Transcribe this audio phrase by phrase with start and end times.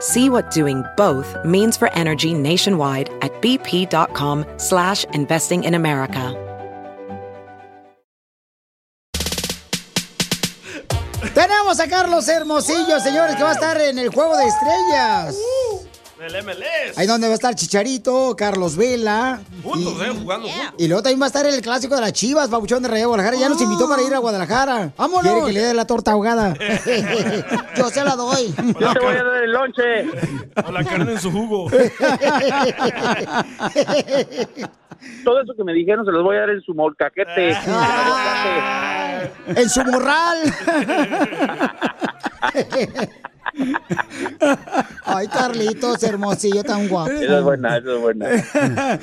[0.00, 6.42] See what doing both means for energy nationwide at bp.com slash investing in America.
[11.34, 15.34] Tenemos a Carlos Hermosillo, señores, que va a estar en el Juego de Estrellas.
[15.34, 15.65] Uh,
[16.18, 16.96] El MLS.
[16.96, 19.40] Ahí donde va a estar Chicharito, Carlos Vela.
[19.62, 20.14] Juntos, y, ¿eh?
[20.18, 20.74] Jugando juntos.
[20.78, 23.38] y luego también va a estar el clásico de las Chivas, Babuchón de Rayo Guadalajara.
[23.38, 24.92] Ya nos invitó para ir a Guadalajara.
[24.96, 25.30] ¡Vámonos!
[25.30, 26.54] Quiere que le dé la torta ahogada.
[27.76, 28.54] Yo se la doy.
[28.80, 30.06] Yo te voy a dar el lonche.
[30.66, 31.70] O la carne en su jugo.
[35.22, 37.54] Todo eso que me dijeron se los voy a dar en su molcaquete.
[39.48, 40.38] En su morral.
[45.04, 47.10] Ay, Carlitos, Hermosillo, tan guapo.
[47.10, 48.28] Eso es buena, eso es buena.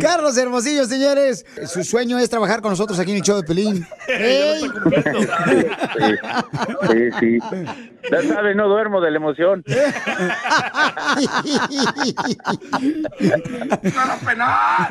[0.00, 1.44] Carlos Hermosillo, señores.
[1.66, 3.86] Su sueño es trabajar con nosotros aquí en el show de Pelín.
[4.08, 4.62] ¡Ey!
[6.88, 7.38] Sí, sí.
[8.10, 9.64] Ya sabes, no duermo de la emoción.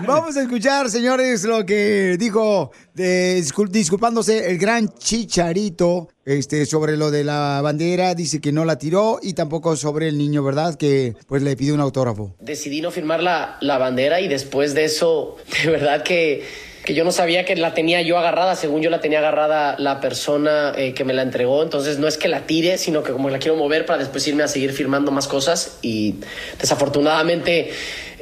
[0.06, 7.24] Vamos a escuchar, señores, lo que dijo disculpándose el gran Chicharito este, sobre lo de
[7.24, 8.14] la bandera.
[8.14, 10.76] Dice que no la tiró y tampoco sobre el niño, ¿verdad?
[10.76, 12.36] Que pues le pidió un autógrafo.
[12.40, 16.44] decidí no firmar la, la bandera y después de eso, de verdad que,
[16.86, 20.00] que yo no sabía que la tenía yo agarrada, según yo la tenía agarrada la
[20.00, 23.30] persona eh, que me la entregó, entonces no es que la tire, sino que como
[23.30, 26.16] la quiero mover para después irme a seguir firmando más cosas y
[26.60, 27.72] desafortunadamente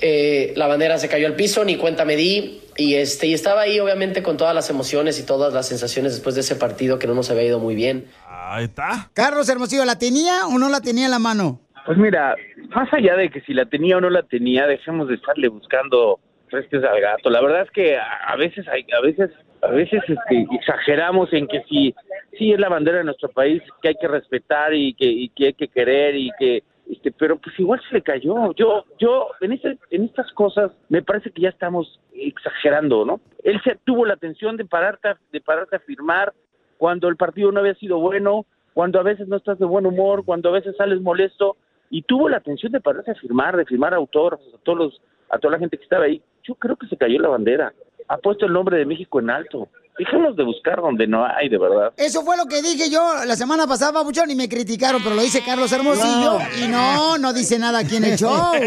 [0.01, 3.61] eh, la bandera se cayó al piso, ni cuenta me di y, este, y estaba
[3.61, 7.07] ahí obviamente con todas las emociones y todas las sensaciones después de ese partido que
[7.07, 8.07] no nos había ido muy bien.
[8.47, 9.09] Ahí está.
[9.13, 11.59] Carlos Hermosillo, ¿la tenía o no la tenía en la mano?
[11.85, 12.35] Pues mira,
[12.75, 16.19] más allá de que si la tenía o no la tenía, dejemos de estarle buscando
[16.49, 17.29] restos al gato.
[17.29, 21.47] La verdad es que a a veces hay, a veces, a veces este, exageramos en
[21.47, 21.93] que si,
[22.37, 25.47] si es la bandera de nuestro país que hay que respetar y que, y que
[25.47, 28.53] hay que querer y que, este, pero pues igual se le cayó.
[28.55, 33.19] Yo, yo en este, en estas cosas me parece que ya estamos exagerando, ¿no?
[33.43, 36.33] Él se tuvo la atención de pararte, a- de pararte a firmar
[36.77, 40.25] cuando el partido no había sido bueno, cuando a veces no estás de buen humor,
[40.25, 41.55] cuando a veces sales molesto
[41.89, 45.39] y tuvo la atención de pararse a firmar, de firmar autógrafos a todos los, a
[45.39, 46.21] toda la gente que estaba ahí.
[46.43, 47.73] Yo creo que se cayó la bandera.
[48.07, 49.69] Ha puesto el nombre de México en alto.
[49.97, 51.93] Dejemos de buscar donde no hay, de verdad.
[51.95, 55.21] Eso fue lo que dije yo la semana pasada, Babuchón, y me criticaron, pero lo
[55.21, 56.37] dice Carlos Hermosillo.
[56.61, 58.51] Y no, no dice nada aquí en el show.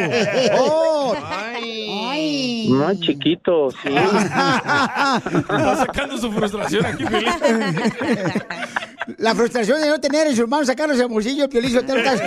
[0.60, 1.14] Oh.
[1.26, 2.68] Ay.
[2.70, 3.88] No, chiquito, sí.
[3.94, 7.04] Está sacando su frustración aquí.
[9.18, 12.16] La frustración de no tener en sus manos a Carlos Hermosillo, el Piolín Sotelo está-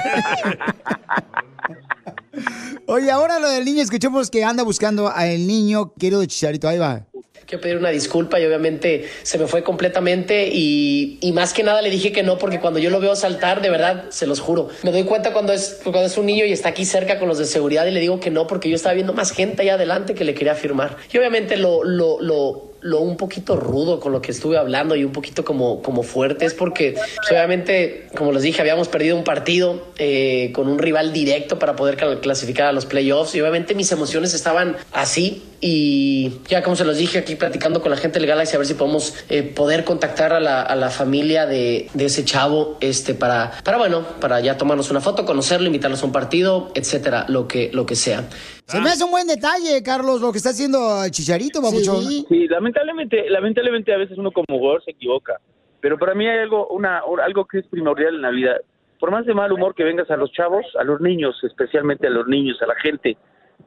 [2.86, 6.68] Oye, ahora lo del niño, escuchemos que anda buscando al niño querido de Chicharito.
[6.68, 7.06] Ahí va.
[7.46, 11.81] Quiero pedir una disculpa y obviamente se me fue completamente y, y más que nada
[11.81, 14.69] le dije que no porque cuando yo lo veo saltar, de verdad, se los juro,
[14.84, 17.40] me doy cuenta cuando es, cuando es un niño y está aquí cerca con los
[17.40, 20.13] de seguridad y le digo que no porque yo estaba viendo más gente allá adelante
[20.13, 20.96] que le quería firmar.
[21.12, 25.03] Y obviamente lo, lo, lo, lo un poquito rudo con lo que estuve hablando y
[25.03, 29.24] un poquito como, como fuerte es porque pues, obviamente, como les dije, habíamos perdido un
[29.24, 33.92] partido eh, con un rival directo para poder clasificar a los playoffs y obviamente mis
[33.92, 38.28] emociones estaban así y ya como se los dije aquí platicando con la gente del
[38.28, 42.06] Galaxy a ver si podemos eh, poder contactar a la, a la familia de, de
[42.06, 46.12] ese chavo este para, para bueno, para ya tomarnos una foto, conocerlo, invitarlos a un
[46.12, 48.27] partido, etcétera, lo que, lo que sea.
[48.71, 50.79] Se me hace un buen detalle, Carlos, lo que está haciendo
[51.09, 52.03] Chicharito, Babuchón.
[52.29, 55.39] Sí, lamentablemente, lamentablemente a veces uno como jugador se equivoca.
[55.81, 58.57] Pero para mí hay algo, una, algo que es primordial en la vida.
[59.00, 62.12] Por más de mal humor que vengas a los chavos, a los niños, especialmente a
[62.12, 63.18] los niños, a la gente,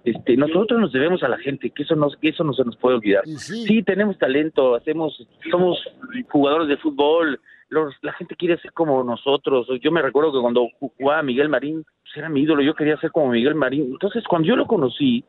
[0.05, 2.77] este, nosotros nos debemos a la gente, que eso no, que eso no se nos
[2.77, 3.25] puede olvidar.
[3.67, 5.79] Sí, tenemos talento, hacemos, somos
[6.31, 9.67] jugadores de fútbol, los- la gente quiere ser como nosotros.
[9.83, 11.85] Yo me recuerdo que cuando jugaba Miguel Marín,
[12.17, 13.93] era mi ídolo, yo quería ser como Miguel Marín.
[13.93, 15.25] Entonces, cuando yo lo conocí,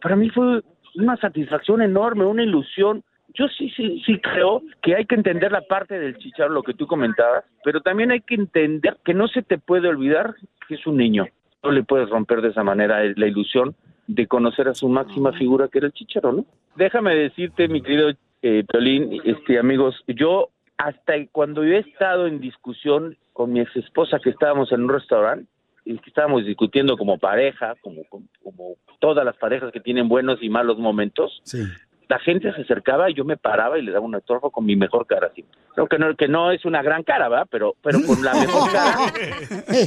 [0.00, 0.62] para mí fue
[0.96, 3.02] una satisfacción enorme, una ilusión
[3.34, 6.74] yo sí, sí, sí creo que hay que entender la parte del chicharro, lo que
[6.74, 10.34] tú comentabas, pero también hay que entender que no se te puede olvidar
[10.66, 11.26] que es un niño.
[11.62, 13.74] No le puedes romper de esa manera la ilusión
[14.06, 16.44] de conocer a su máxima figura que era el chicharo, ¿no?
[16.76, 18.10] Déjame decirte, mi querido
[18.42, 20.48] eh, Piolín, este, amigos, yo
[20.78, 24.88] hasta cuando yo he estado en discusión con mi ex esposa que estábamos en un
[24.88, 25.46] restaurante,
[25.84, 30.38] y que estábamos discutiendo como pareja, como, como, como todas las parejas que tienen buenos
[30.42, 31.62] y malos momentos, Sí.
[32.08, 34.76] la gente se acercaba y yo me paraba y le daba un estorbo con mi
[34.76, 35.44] mejor cara así.
[35.74, 37.46] Creo que no, que no es una gran cara, ¿verdad?
[37.50, 38.96] Pero, pero con la mejor cara,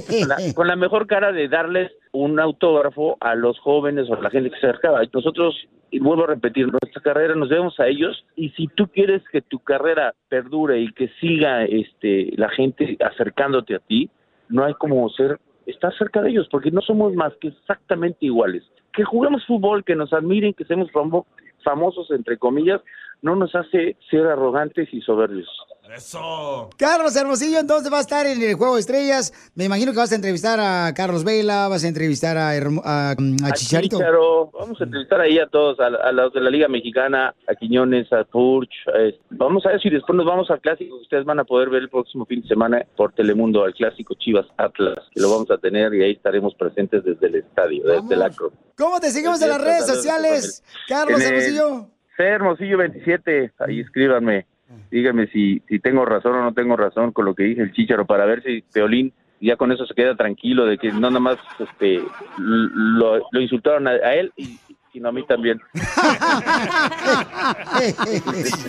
[0.08, 4.22] con la, con la mejor cara de darles un autógrafo a los jóvenes o a
[4.22, 5.02] la gente que se acercaba.
[5.12, 5.56] Nosotros,
[5.92, 9.42] y vuelvo a repetir, nuestra carrera nos debemos a ellos y si tú quieres que
[9.42, 14.10] tu carrera perdure y que siga este la gente acercándote a ti,
[14.50, 18.64] no hay como ser estar cerca de ellos porque no somos más que exactamente iguales.
[18.94, 21.26] Que juguemos fútbol, que nos admiren, que seamos famo-
[21.64, 22.82] famosos entre comillas,
[23.22, 25.50] no nos hace ser arrogantes y soberbios.
[25.96, 26.70] Eso.
[26.78, 29.34] Carlos Hermosillo, entonces va a estar en el Juego de Estrellas.
[29.54, 33.52] Me imagino que vas a entrevistar a Carlos Vela, vas a entrevistar a, a- a
[33.54, 33.98] Chicharito.
[33.98, 37.56] Chicharo, vamos a entrevistar ahí a todos, a, a los de la Liga Mexicana, a
[37.56, 38.72] Quiñones, a Furch.
[38.98, 40.96] eh, vamos a ver si después nos vamos al clásico.
[40.98, 44.14] que Ustedes van a poder ver el próximo fin de semana por Telemundo, al clásico
[44.16, 48.14] Chivas Atlas, que lo vamos a tener y ahí estaremos presentes desde el estadio, desde
[48.16, 48.52] el acro.
[48.78, 51.88] ¿Cómo te seguimos en las redes sociales, Carlos Hermosillo?
[52.16, 52.24] C.
[52.24, 54.46] Hermosillo 27, ahí escríbanme.
[54.90, 58.06] Díganme si, si tengo razón o no tengo razón con lo que dije el Chicharo
[58.06, 61.38] para ver si Peolín ya con eso se queda tranquilo de que no nada más
[61.60, 62.02] este,
[62.38, 64.58] lo, lo insultaron a, a él y
[64.94, 65.60] sino a mí también.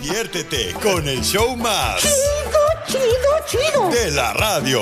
[0.01, 2.01] Diviértete con el show más.
[2.01, 3.89] Chido, chido, chido.
[3.91, 4.81] De la radio.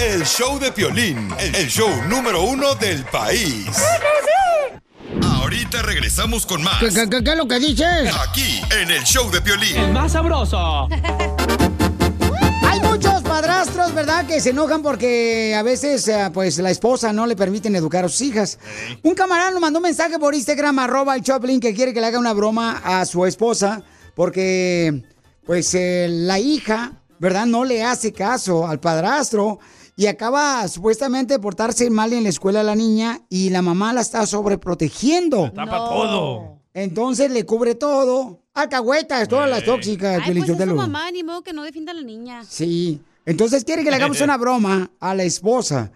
[0.00, 3.66] El show de Piolín, el show número uno del país.
[5.20, 6.78] Ahorita regresamos con más.
[6.80, 8.14] ¿Qué, qué- qué- qué es lo que dices?
[8.28, 9.76] Aquí, en el show de Piolín.
[9.76, 10.88] El más sabroso.
[12.64, 14.26] Hay muchos padrastros, ¿verdad?
[14.26, 18.08] Que se enojan porque a veces, eh, pues, la esposa no le permiten educar a
[18.08, 18.58] sus hijas.
[19.02, 22.06] Un camarada nos mandó un mensaje por Instagram, arroba el Choplin, que quiere que le
[22.06, 23.82] haga una broma a su esposa
[24.14, 25.02] porque,
[25.44, 27.46] pues, eh, la hija, ¿verdad?
[27.46, 29.58] No le hace caso al padrastro
[29.96, 34.00] y acaba supuestamente de portarse mal en la escuela la niña y la mamá la
[34.00, 35.52] está sobreprotegiendo.
[35.52, 36.60] Tapa todo.
[36.74, 38.40] Entonces le cubre todo.
[38.54, 40.22] Alcahuetas, todas las tóxicas.
[40.24, 42.44] Ay, pues es su mamá, ni modo que no defienda a la niña.
[42.44, 43.00] Sí.
[43.24, 45.90] Entonces quiere que le hagamos una broma a la esposa.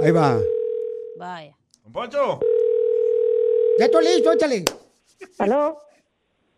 [0.00, 0.38] Ahí va.
[1.18, 1.56] Vaya.
[1.92, 2.40] Poncho.
[3.78, 4.64] Ya estoy listo, échale.
[5.38, 5.78] ¿Aló?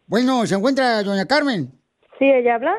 [0.06, 1.72] Bueno, ¿se encuentra doña Carmen?
[2.18, 2.74] ¿Sí, ella habla?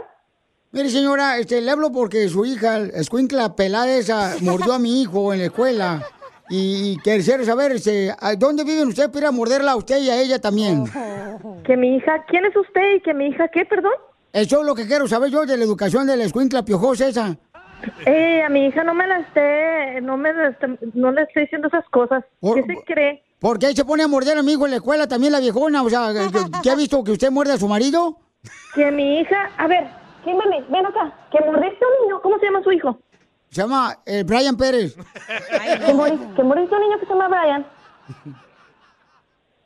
[0.75, 5.31] Mire, señora, este, le hablo porque su hija, Escuincla Pelada esa, mordió a mi hijo
[5.33, 6.03] en la escuela.
[6.49, 9.97] Y, y quisiera saber, este, ¿a ¿dónde viven ustedes para ir a morderla a usted
[9.99, 10.83] y a ella también?
[11.65, 13.93] Que mi hija, ¿quién es usted y que mi hija qué, perdón?
[14.31, 17.37] Eso es lo que quiero saber yo de la educación de la Escuincla Piojosa esa.
[18.05, 21.43] Eh, a mi hija no me la esté, no me la esté- no le estoy
[21.43, 22.23] diciendo esas cosas.
[22.41, 23.23] ¿Qué se cree?
[23.39, 25.81] ¿Por qué se pone a morder a mi hijo en la escuela también la viejona?
[25.83, 26.11] O sea,
[26.61, 28.17] ¿qué ha visto que usted muerde a su marido?
[28.75, 29.87] Que mi hija, a ver,
[30.25, 32.99] Jimmy, ven acá, que mordiste a un niño, ¿cómo se llama su hijo?
[33.49, 34.95] Se llama eh, Brian Pérez.
[34.95, 37.65] Que, mordiste a un niño que se llama Brian.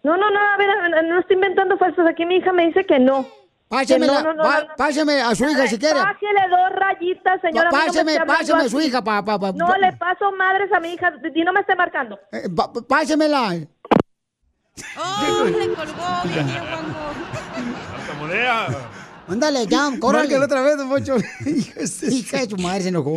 [0.03, 2.05] No, no, no, a ver, no estoy inventando falsos.
[2.07, 3.25] Aquí mi hija me dice que no.
[3.67, 4.75] Páseme, no, no, no, pa- no, no.
[4.75, 5.99] páseme a su hija si quiere.
[5.99, 7.69] Pásele dos rayitas, señora.
[7.69, 11.13] Páseme, páseme a su hija, pa, pa, pa- No le paso madres a mi hija
[11.33, 12.19] y no me esté marcando.
[12.31, 12.49] Eh,
[12.87, 13.53] pásemela.
[14.97, 16.23] ¡Oh, le colgó!
[17.97, 18.67] Tartamudea.
[19.29, 20.23] Ándale, ya, córrele.
[20.39, 21.15] Márcale otra vez, don Poncho.
[22.11, 23.15] hija de su madre se enojó.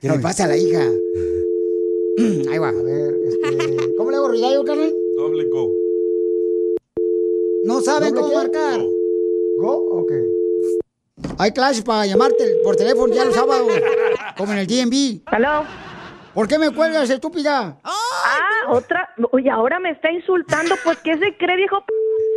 [0.00, 0.80] ¿Qué le pasa a la hija?
[2.50, 3.14] Ahí va, a ver.
[3.26, 4.92] este, ¿Cómo le hago ruidayo, Carmen?
[5.16, 5.72] Doble go.
[7.64, 8.36] No saben ¿Doble cómo qué?
[8.36, 8.80] marcar.
[9.58, 10.02] ¿Go?
[10.02, 10.12] Ok.
[11.38, 13.66] Hay clases para llamarte por teléfono ya los sábados,
[14.36, 15.22] como en el DMV.
[15.26, 15.64] ¿Aló?
[16.34, 17.78] ¿Por qué me cuelgas, estúpida?
[17.84, 19.08] Ah, otra.
[19.32, 20.74] Oye, ahora me está insultando.
[20.84, 21.76] Pues, ¿qué se cree, viejo?
[21.86, 21.92] p-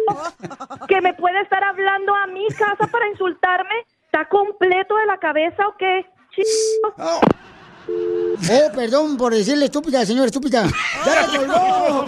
[0.88, 3.76] ¿Que me puede estar hablando a mi casa para insultarme?
[4.06, 6.06] ¿Está completo de la cabeza o qué?
[6.36, 6.94] Chico.
[6.98, 7.22] Oh,
[8.76, 10.68] perdón por decirle estúpida, señora estúpida.
[11.06, 12.06] ¡Ya te colgó!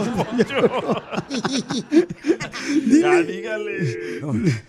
[2.70, 4.22] Ya, dígale.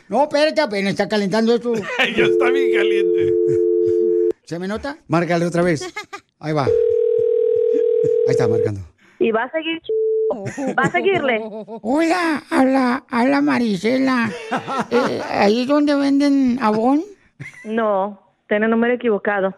[0.08, 1.74] No, espérate, apenas está calentando esto.
[2.16, 3.34] ya está bien caliente.
[4.44, 4.98] ¿Se me nota?
[5.08, 5.92] Márcale otra vez.
[6.38, 6.64] Ahí va.
[6.64, 6.70] Ahí
[8.28, 8.80] está marcando.
[9.20, 9.80] Y va a seguir.
[10.78, 11.40] Va a seguirle.
[11.82, 14.30] Hola, habla, habla Marisela.
[14.90, 17.04] Eh, ¿Ahí es donde venden abón?
[17.64, 19.54] No, tiene número equivocado.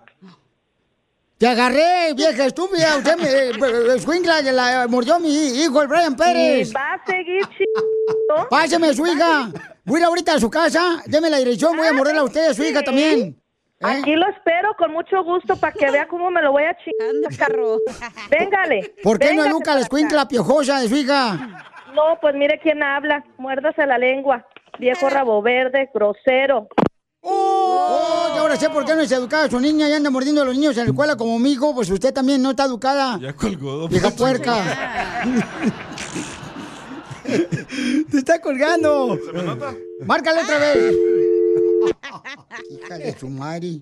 [1.39, 2.97] Te agarré, vieja estúpida.
[2.99, 3.25] Usted me.
[3.29, 6.71] eh, Escuincla, que la mordió mi hijo, el Brian Pérez.
[6.71, 8.49] Y va a seguir chido.
[8.51, 9.51] Páseme su hija.
[9.85, 11.03] Voy a ir ahorita a su casa.
[11.07, 11.77] Deme la dirección.
[11.77, 13.42] Voy a morderla a usted, a su hija también.
[13.83, 17.37] Aquí lo espero con mucho gusto para que vea cómo me lo voy a chingar,
[17.37, 17.79] carro.
[18.31, 18.95] Véngale.
[19.03, 21.35] ¿Por qué no educa a la escuincla piojosa de su hija?
[21.95, 23.25] No, pues mire quién habla.
[23.39, 24.47] Muérdase la lengua.
[24.79, 26.69] Viejo rabo verde, grosero.
[27.25, 30.45] Oh, y ahora sé por qué no es educada su niña y anda mordiendo a
[30.45, 31.75] los niños en la escuela como mi hijo.
[31.75, 33.19] Pues usted también no está educada.
[33.21, 33.89] Ya colgó.
[33.89, 34.57] Vieja puerca.
[37.23, 39.17] Te está colgando.
[39.25, 39.75] ¿Se me nota?
[40.05, 40.95] Márcale otra vez.
[42.71, 43.81] Hija de su madre.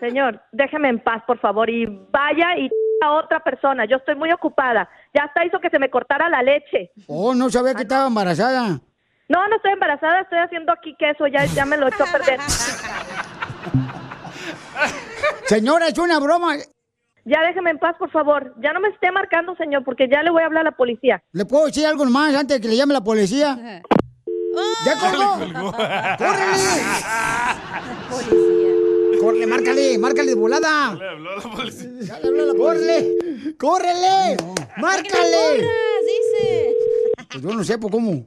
[0.00, 2.70] Señor, déjeme en paz, por favor, y vaya y
[3.02, 3.84] a otra persona.
[3.84, 4.88] Yo estoy muy ocupada.
[5.14, 6.90] Ya hasta hizo que se me cortara la leche.
[7.06, 8.80] Oh, no sabía que estaba embarazada.
[9.28, 12.40] No, no estoy embarazada, estoy haciendo aquí queso, ya, ya me lo echó a perder.
[15.46, 16.56] Señora, es una broma.
[17.24, 18.54] Ya déjeme en paz, por favor.
[18.60, 21.22] Ya no me esté marcando, señor, porque ya le voy a hablar a la policía.
[21.32, 23.82] ¿Le puedo decir algo más antes de que le llame la policía?
[24.84, 25.72] ¿Ya colgó?
[26.18, 26.74] ¡Córrele!
[29.20, 29.98] ¡Córrele, márcale!
[29.98, 30.94] ¡Márcale de volada!
[30.94, 31.88] Le habló a la policía.
[32.02, 33.18] Ya le habló la ¡Córrele!
[33.58, 34.36] ¡Córrele!
[34.78, 35.68] ¡Márcale!
[36.06, 36.74] dice.
[37.30, 38.26] Pues yo no sé por cómo.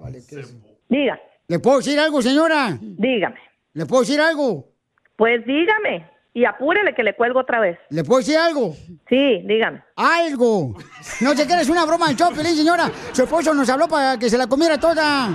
[0.00, 0.54] Vale, ¿qué es?
[0.88, 2.78] Diga, ¿Le puedo decir algo, señora?
[2.80, 3.40] dígame.
[3.74, 4.68] ¿Le puedo decir algo?
[5.16, 6.10] Pues dígame.
[6.34, 7.78] Y apúrele que le cuelgo otra vez.
[7.90, 8.74] ¿Le puedo decir algo?
[9.08, 9.82] Sí, dígame.
[9.96, 10.74] ¡Algo!
[11.20, 12.90] No sé qué es una broma del show, Pelín, señora.
[13.12, 15.28] Su esposo nos habló para que se la comiera toda.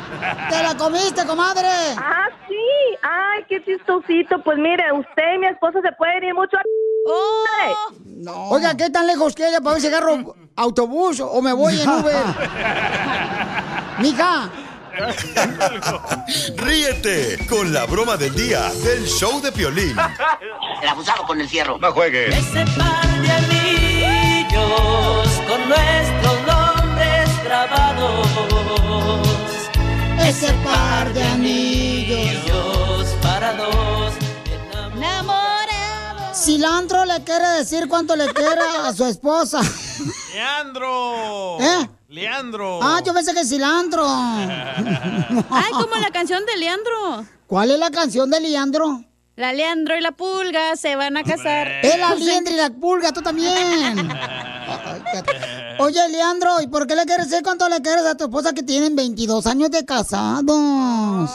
[0.49, 1.67] ¡Te la comiste, comadre!
[1.97, 2.55] Ah, sí.
[3.01, 4.41] Ay, qué chistosito.
[4.43, 6.61] Pues mire, usted y mi esposo se pueden ir mucho a...
[7.05, 8.53] ¡Oh!
[8.55, 12.15] Oiga, ¿qué tan lejos queda para ver si agarro autobús o me voy en Uber?
[13.99, 14.49] Mija,
[16.57, 19.95] Ríete con la broma del día del show de Piolín.
[20.81, 21.77] El abusado con el fierro.
[21.79, 22.35] No juegues.
[22.35, 28.27] Ese par de anillos con nuestros nombres grabados.
[30.19, 33.07] ese par de anillos.
[33.21, 34.13] Para dos.
[36.43, 39.61] Cilantro le quiere decir cuánto le quiere a su esposa.
[40.33, 41.57] ¡Leandro!
[41.61, 41.89] ¿Eh?
[42.13, 42.79] ¡Leandro!
[42.79, 44.05] Ah, yo pensé que cilantro.
[44.07, 47.25] Ay, como la canción de Leandro.
[47.47, 49.03] ¿Cuál es la canción de Leandro?
[49.35, 51.67] La Leandro y la Pulga se van a casar.
[51.81, 53.97] Es la liendra y la pulga, tú también.
[55.79, 58.61] Oye, Leandro, ¿y por qué le quieres decir cuánto le quieres a tu esposa que
[58.61, 61.31] tienen 22 años de casados?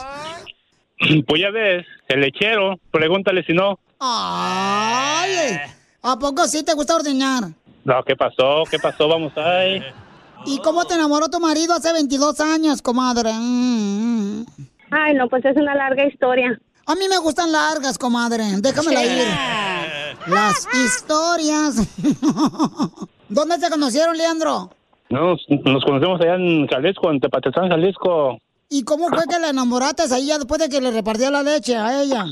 [1.27, 3.81] Pues ya ves, el lechero, pregúntale si no.
[3.99, 5.59] Ay,
[6.03, 7.49] ¿a poco sí te gusta ordeñar?
[7.83, 8.63] No, ¿qué pasó?
[8.71, 9.09] ¿Qué pasó?
[9.09, 9.83] Vamos ahí.
[10.47, 13.33] ¿Y cómo te enamoró tu marido hace 22 años, comadre?
[13.33, 14.45] Mm.
[14.91, 16.59] Ay, no, pues es una larga historia.
[16.87, 18.45] A mí me gustan largas, comadre.
[18.61, 19.27] Déjamela ir.
[20.27, 21.77] Las historias.
[23.29, 24.71] ¿Dónde se conocieron, Leandro?
[25.11, 28.39] Nos, nos conocemos allá en Jalisco, en Tepatitlán, Jalisco.
[28.71, 31.77] ¿Y cómo fue que la enamoraste ahí ya después de que le repartía la leche
[31.77, 32.25] a ella?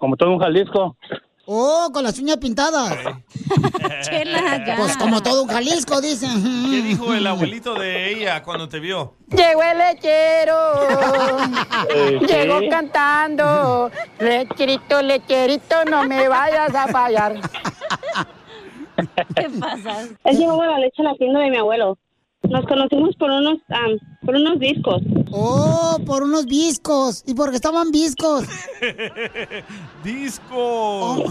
[0.00, 0.96] Como todo un Jalisco.
[1.46, 2.96] Oh, con las uñas pintadas.
[4.02, 4.76] Chela, ya.
[4.76, 6.42] Pues como todo un Jalisco, dicen.
[6.70, 9.14] ¿Qué dijo el abuelito de ella cuando te vio?
[9.28, 10.56] Llegó el lechero,
[12.26, 17.40] llegó cantando, lecherito, lecherito, no me vayas a fallar.
[19.34, 20.02] ¿Qué pasa?
[20.24, 21.98] Él llevaba la leche a la tienda de mi abuelo.
[22.42, 25.02] Nos conocimos por unos, am, por unos discos.
[25.30, 27.22] Oh, por unos viscos.
[27.26, 28.44] ¿Y porque estaban viscos?
[30.04, 30.54] ¡Disco!
[30.56, 31.24] Oh,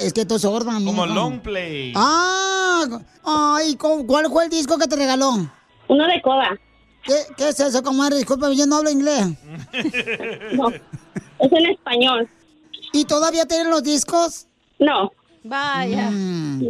[0.00, 0.90] es que estoy sorda, amigo.
[0.92, 1.92] Como long play.
[1.96, 2.84] Ah,
[3.24, 5.32] ay, ¿cu- ¿cuál fue el disco que te regaló?
[5.88, 6.56] Uno de coda.
[7.02, 8.16] ¿Qué, qué es eso, comadre?
[8.18, 9.26] Disculpe, yo no hablo inglés.
[10.52, 12.28] No, es en español.
[12.92, 14.46] ¿Y todavía tienen los discos?
[14.78, 15.10] No.
[15.42, 16.10] Vaya.
[16.10, 16.62] Mm,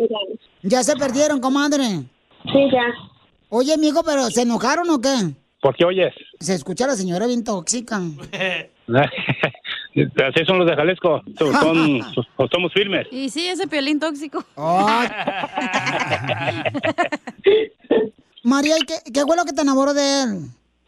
[0.62, 2.04] ya se perdieron, comadre.
[2.44, 2.84] Sí, ya.
[3.48, 5.34] Oye, amigo, ¿pero se enojaron o qué?
[5.60, 6.14] ¿Por qué oyes?
[6.40, 7.96] Se escucha a la señora bien tóxica.
[8.88, 11.20] Así son los de Jalisco.
[11.38, 13.06] Son, son- somos firmes.
[13.10, 14.42] Y sí, ese piolín tóxico.
[18.42, 20.38] María, ¿y qué, qué fue lo que te enamoró de él?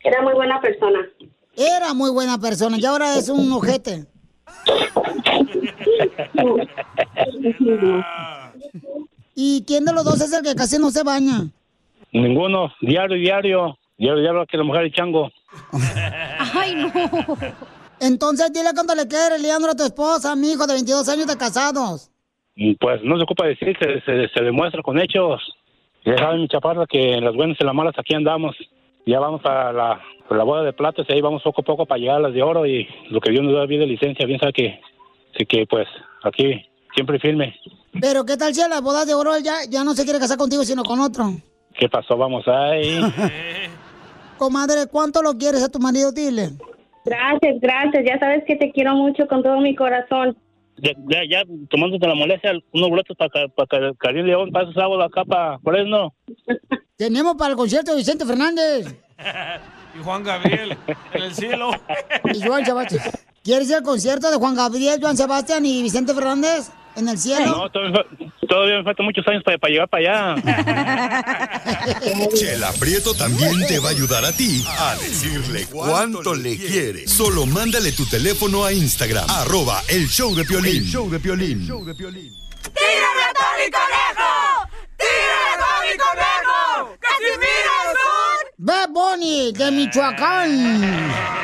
[0.00, 1.00] Era muy buena persona.
[1.54, 4.06] Era muy buena persona y ahora es un ojete.
[9.34, 11.48] ¿Y quién de los dos es el que casi no se baña?
[12.12, 12.72] Ninguno.
[12.80, 13.78] Diario, diario.
[13.98, 15.30] Diario, diario que la mujer y chango.
[16.54, 16.90] Ay, no.
[18.00, 21.36] Entonces dile cuánto le quiere, Leandro, a tu esposa, mi hijo de 22 años de
[21.36, 22.10] casados.
[22.56, 25.40] Y Pues no se ocupa decir, se, se, se demuestra con hechos.
[26.04, 28.56] Ya saben, mi chaparra, que en las buenas y las malas aquí andamos.
[29.06, 31.86] Ya vamos a la, a la boda de platos y ahí vamos poco a poco
[31.86, 34.26] para llegar a las de oro y lo que Dios nos da bien de licencia,
[34.26, 34.80] bien sabe que,
[35.36, 35.86] sí que pues
[36.24, 37.56] aquí siempre firme.
[38.00, 40.38] Pero ¿qué tal si a la boda de oro ya, ya no se quiere casar
[40.38, 41.30] contigo sino con otro?
[41.74, 42.16] ¿Qué pasó?
[42.16, 43.00] Vamos ahí.
[44.38, 46.12] Comadre, ¿cuánto lo quieres a tu marido?
[46.12, 46.50] Dile.
[47.04, 48.04] Gracias, gracias.
[48.06, 50.36] Ya sabes que te quiero mucho con todo mi corazón.
[50.78, 55.04] Ya, ya, ya tomándote la molestia, unos boletos para para Karim León, para esos sábados
[55.04, 56.14] acá para Fresno.
[56.96, 58.86] Tenemos para el concierto de Vicente Fernández.
[59.94, 60.74] Y Juan Gabriel,
[61.12, 61.70] en el cielo.
[62.32, 63.04] Y Joan Sebastián.
[63.44, 67.46] ¿Quieres ir al concierto de Juan Gabriel, Joan Sebastián y Vicente Fernández en el cielo?
[67.46, 68.04] No, todavía,
[68.48, 71.60] todavía me faltan muchos años para, para llegar para allá.
[72.34, 77.06] Chela Prieto también te va a ayudar a ti a decirle cuánto le quiere.
[77.06, 80.82] Solo mándale tu teléfono a Instagram, arroba el show de Piolín.
[80.82, 81.66] El show de Piolín.
[81.66, 84.68] ¡Tírame a Tony Conejo!
[85.02, 86.96] ¡Tírame a Tony Conejo!
[87.00, 88.64] ¡Casimiro es un...
[88.64, 90.80] Bad Bunny de Michoacán.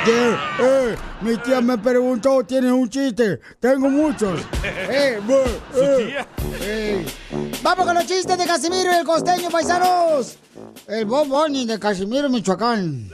[0.04, 3.40] De- eh, mi tía me preguntó, ¿tienes un chiste?
[3.60, 4.40] Tengo muchos.
[4.90, 5.20] Eh,
[5.76, 6.24] eh,
[6.62, 7.06] eh.
[7.62, 10.36] Vamos con los chistes de Casimiro y el costeño, paisanos.
[10.86, 13.10] El Bob Bunny de Casimiro, Michoacán.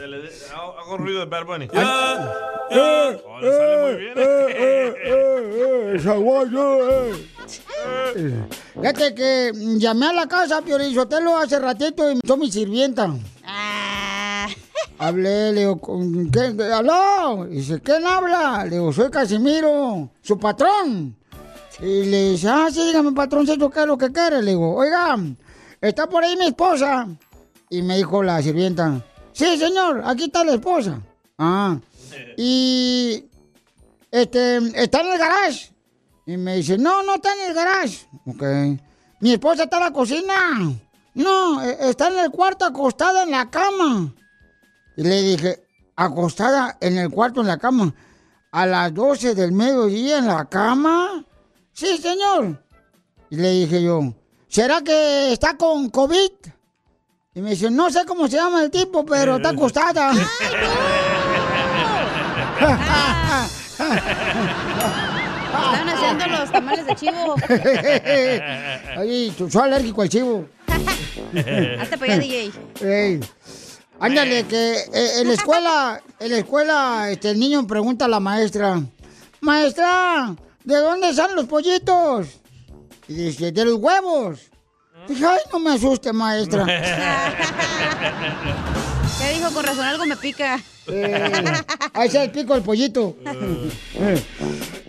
[0.54, 1.68] Hago hago ruido de Bad Bunny.
[1.74, 2.32] Ah.
[2.70, 4.14] Oh, le sale muy bien.
[4.16, 4.94] eh,
[8.16, 8.44] eh.
[8.74, 13.10] Fíjate que llamé a la casa, Piorizotelo, hace ratito y soy mi sirvienta.
[14.98, 16.54] Hablé, le digo, ¿con ¿qué?
[16.72, 17.44] ¿Aló?
[17.46, 18.64] Dice, ¿quién habla?
[18.64, 21.16] Le digo, soy Casimiro, su patrón.
[21.80, 24.40] Y le dice, ah, sí, dígame, patroncito, ¿qué es lo que quiere?
[24.42, 25.16] Le digo, oiga,
[25.80, 27.08] ¿está por ahí mi esposa?
[27.75, 31.00] Y me dijo la sirvienta, sí, señor, aquí está la esposa.
[31.38, 31.76] Ah,
[32.37, 33.25] y
[34.12, 35.73] este, ¿está en el garage?
[36.25, 38.07] Y me dice, no, no está en el garage.
[38.26, 38.43] Ok.
[39.21, 40.35] Mi esposa está en la cocina.
[41.14, 44.14] No, e- está en el cuarto acostada en la cama.
[44.97, 45.66] Y le dije,
[45.97, 47.93] acostada en el cuarto en la cama.
[48.52, 51.25] A las 12 del mediodía en la cama.
[51.73, 52.64] Sí, señor.
[53.31, 54.14] Y le dije yo,
[54.47, 56.31] ¿será que está con COVID?
[57.35, 60.12] Y me dice, no sé cómo se llama el tipo, pero está acostada.
[65.55, 67.35] Están haciendo los tamales de chivo.
[68.99, 70.49] Ay, tú soy alérgico al chivo.
[71.81, 72.53] Hazte para allá, DJ.
[72.81, 73.20] Ey.
[74.01, 78.20] Ándale, que eh, en la escuela, en la escuela, este, el niño pregunta a la
[78.20, 78.83] maestra,
[79.40, 82.29] maestra, ¿de dónde salen los pollitos?
[83.09, 84.40] Y dice, de los huevos.
[85.09, 86.64] Dije, ay, no me asuste, maestra.
[89.19, 89.51] ¿Qué dijo?
[89.53, 90.61] Con razón algo me pica.
[90.87, 91.43] Eh,
[91.95, 93.17] ahí se el pico el pollito.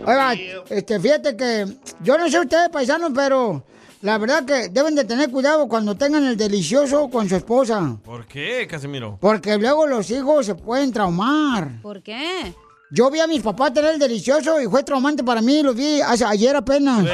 [0.04, 0.34] Oiga,
[0.68, 1.66] este, fíjate que
[2.02, 3.64] yo no sé ustedes, paisanos, pero
[4.02, 7.96] la verdad que deben de tener cuidado cuando tengan el delicioso con su esposa.
[8.04, 9.16] ¿Por qué, Casimiro?
[9.20, 11.80] Porque luego los hijos se pueden traumar.
[11.82, 12.54] ¿Por qué?
[12.90, 16.00] Yo vi a mis papás tener el delicioso y fue traumante para mí, lo vi
[16.00, 17.04] hace- ayer apenas.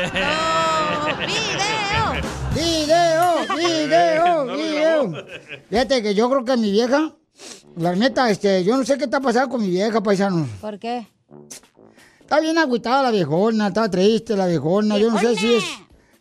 [2.55, 3.57] ¡Video!
[3.57, 4.45] ¡Video!
[4.57, 5.25] ¡Video!
[5.71, 7.15] Fíjate que yo creo que mi vieja,
[7.77, 10.49] la neta, este, yo no sé qué está pasando con mi vieja, paisanos.
[10.61, 11.07] ¿Por qué?
[12.21, 14.99] Está bien agüitada la viejona, está triste la viejona.
[14.99, 15.65] Yo no sé si es.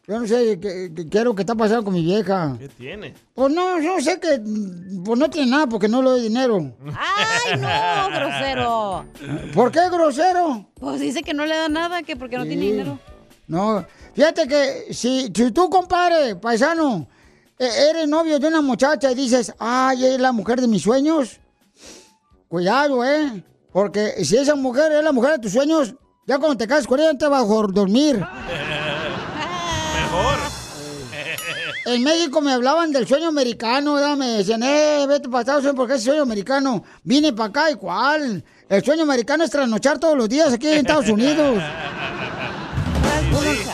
[0.07, 2.55] Yo no sé qué, qué- qué es lo que está pasando con mi vieja.
[2.59, 3.13] ¿Qué tiene?
[3.33, 4.41] Pues no, yo no sé que.
[5.05, 6.75] Pues no tiene nada porque no le doy dinero.
[6.97, 9.05] ¡Ay, no, grosero!
[9.53, 10.67] ¿Por qué grosero?
[10.75, 12.99] Pues dice que no le da nada, que porque no tiene dinero.
[13.51, 13.85] No,
[14.15, 17.05] fíjate que si, si tú, compadre, paisano,
[17.59, 21.41] e- eres novio de una muchacha y dices, ay, es la mujer de mis sueños,
[22.47, 23.43] cuidado, ¿eh?
[23.73, 25.93] Porque si esa mujer es la mujer de tus sueños,
[26.25, 28.19] ya cuando te cases con ella te vas a dormir.
[29.99, 30.37] Mejor.
[31.87, 34.15] En México me hablaban del sueño americano, ¿verdad?
[34.15, 36.85] me decían, eh, vete para Estados Unidos porque es sueño americano.
[37.03, 38.45] Vine para acá, ¿y cuál?
[38.69, 41.61] El sueño americano es trasnochar todos los días aquí en Estados Unidos.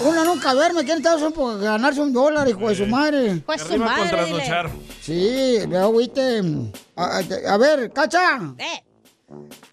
[0.02, 3.42] Uno, nunca duerme Estados Unidos por ganarse un dólar, hijo de su madre.
[3.46, 4.26] Pues su madre.
[5.02, 6.42] Sí, veo, viste.
[6.96, 8.40] A, ver, Cacha.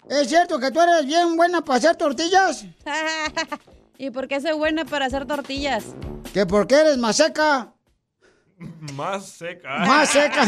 [0.09, 2.65] ¿Es cierto que tú eres bien buena para hacer tortillas?
[3.97, 5.85] ¿Y por qué soy buena para hacer tortillas?
[6.33, 7.71] Que porque eres más seca.
[8.93, 9.77] Más seca.
[9.79, 10.43] Más seca.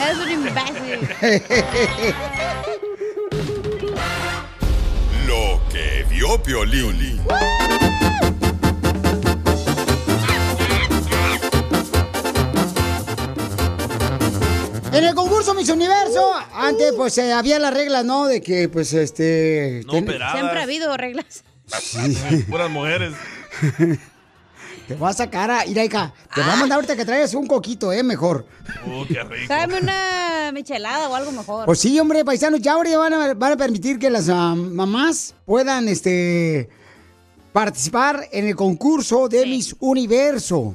[0.00, 1.08] Eres un imbécil.
[5.28, 7.20] Lo que vio Piolín.
[14.90, 18.26] En el concurso Miss Universo, antes pues eh, había las reglas, ¿no?
[18.26, 19.82] De que pues este...
[19.84, 20.06] No ten-.
[20.06, 21.44] Siempre ha habido reglas.
[21.78, 22.46] Sí.
[22.48, 23.12] Puras mujeres.
[24.88, 25.64] Te voy a sacar a...
[25.66, 28.02] Mira, hija, te voy a mandar ahorita que traigas un coquito, ¿eh?
[28.02, 28.46] Mejor.
[28.90, 29.46] Oh, qué rico.
[29.46, 31.66] Tráeme una michelada o algo mejor.
[31.66, 34.54] Pues sí, hombre, paisanos, ya ahora ya van a, van a permitir que las ah,
[34.56, 36.70] mamás puedan, este,
[37.52, 40.74] participar en el concurso de Miss Universo.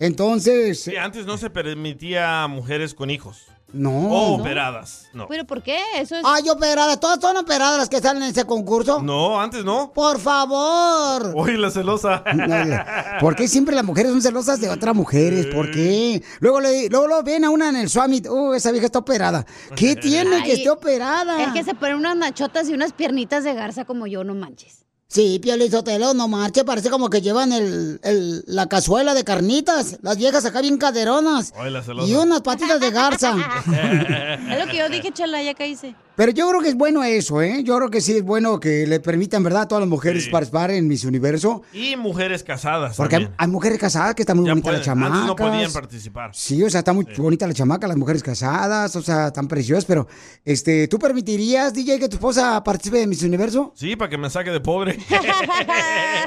[0.00, 3.46] Entonces, Sí, antes no se permitía a mujeres con hijos.
[3.74, 3.90] No.
[3.90, 4.42] O no.
[4.42, 5.08] operadas.
[5.12, 5.26] No.
[5.28, 5.78] ¿Pero por qué?
[5.96, 6.22] Eso es...
[6.24, 9.02] Ay, operadas, todas son operadas las que salen en ese concurso.
[9.02, 9.92] No, antes no.
[9.92, 11.32] Por favor.
[11.34, 12.22] Uy, la celosa.
[13.20, 15.46] ¿Por qué siempre las mujeres son celosas de otras mujeres?
[15.46, 16.22] ¿Por qué?
[16.40, 18.26] Luego le, luego lo ven a una en el Summit.
[18.28, 19.44] Uh, esa vieja está operada.
[19.76, 21.42] ¿Qué tiene que esté operada?
[21.42, 24.83] Es que se ponen unas nachotas y unas piernitas de garza como yo, no manches.
[25.14, 29.96] Sí, Piolín Sotelo, no marche, parece como que llevan el, el- la cazuela de carnitas.
[30.02, 31.52] Las viejas acá bien caderonas.
[31.56, 32.08] Ay, la celosa.
[32.10, 33.32] Y unas patitas de garza.
[34.50, 35.94] Es lo que yo dije, chala, ya que hice.
[36.16, 37.62] Pero yo creo que es bueno eso, ¿eh?
[37.64, 40.70] Yo creo que sí es bueno que le permitan, ¿verdad?, a todas las mujeres participar
[40.70, 41.62] en Miss Universo.
[41.72, 42.96] Y mujeres casadas.
[42.96, 43.36] Porque hay, también.
[43.38, 45.18] hay mujeres casadas que están muy Ya bonitas las chamacas.
[45.18, 46.30] Antes no podían participar.
[46.32, 49.84] Sí, o sea, está muy bonita la chamaca, las mujeres casadas, o sea, tan preciosas,
[49.84, 50.06] pero,
[50.44, 53.72] este, ¿tú permitirías, DJ, que tu esposa participe en Miss Universo?
[53.74, 54.96] Sí, para que me saque de pobre.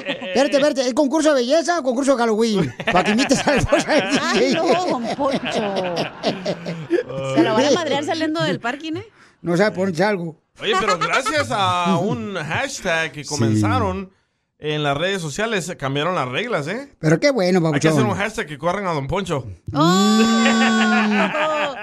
[0.08, 2.74] Espérate, espérate, ¿es concurso de belleza o concurso de Halloween?
[2.92, 4.56] Para que invites a la esposa del Ay, DJ.
[4.56, 5.96] no, don Poncho.
[7.36, 9.06] Se lo van a madrear saliendo del parking, ¿eh?
[9.42, 10.40] No sabe ponerse algo.
[10.62, 14.12] Oye, pero gracias a un hashtag que comenzaron
[14.60, 16.92] en las redes sociales, cambiaron las reglas, ¿eh?
[17.00, 18.18] Pero qué bueno, Hay que hacer un papuchón.
[18.26, 19.46] hashtag que corran a Don Poncho.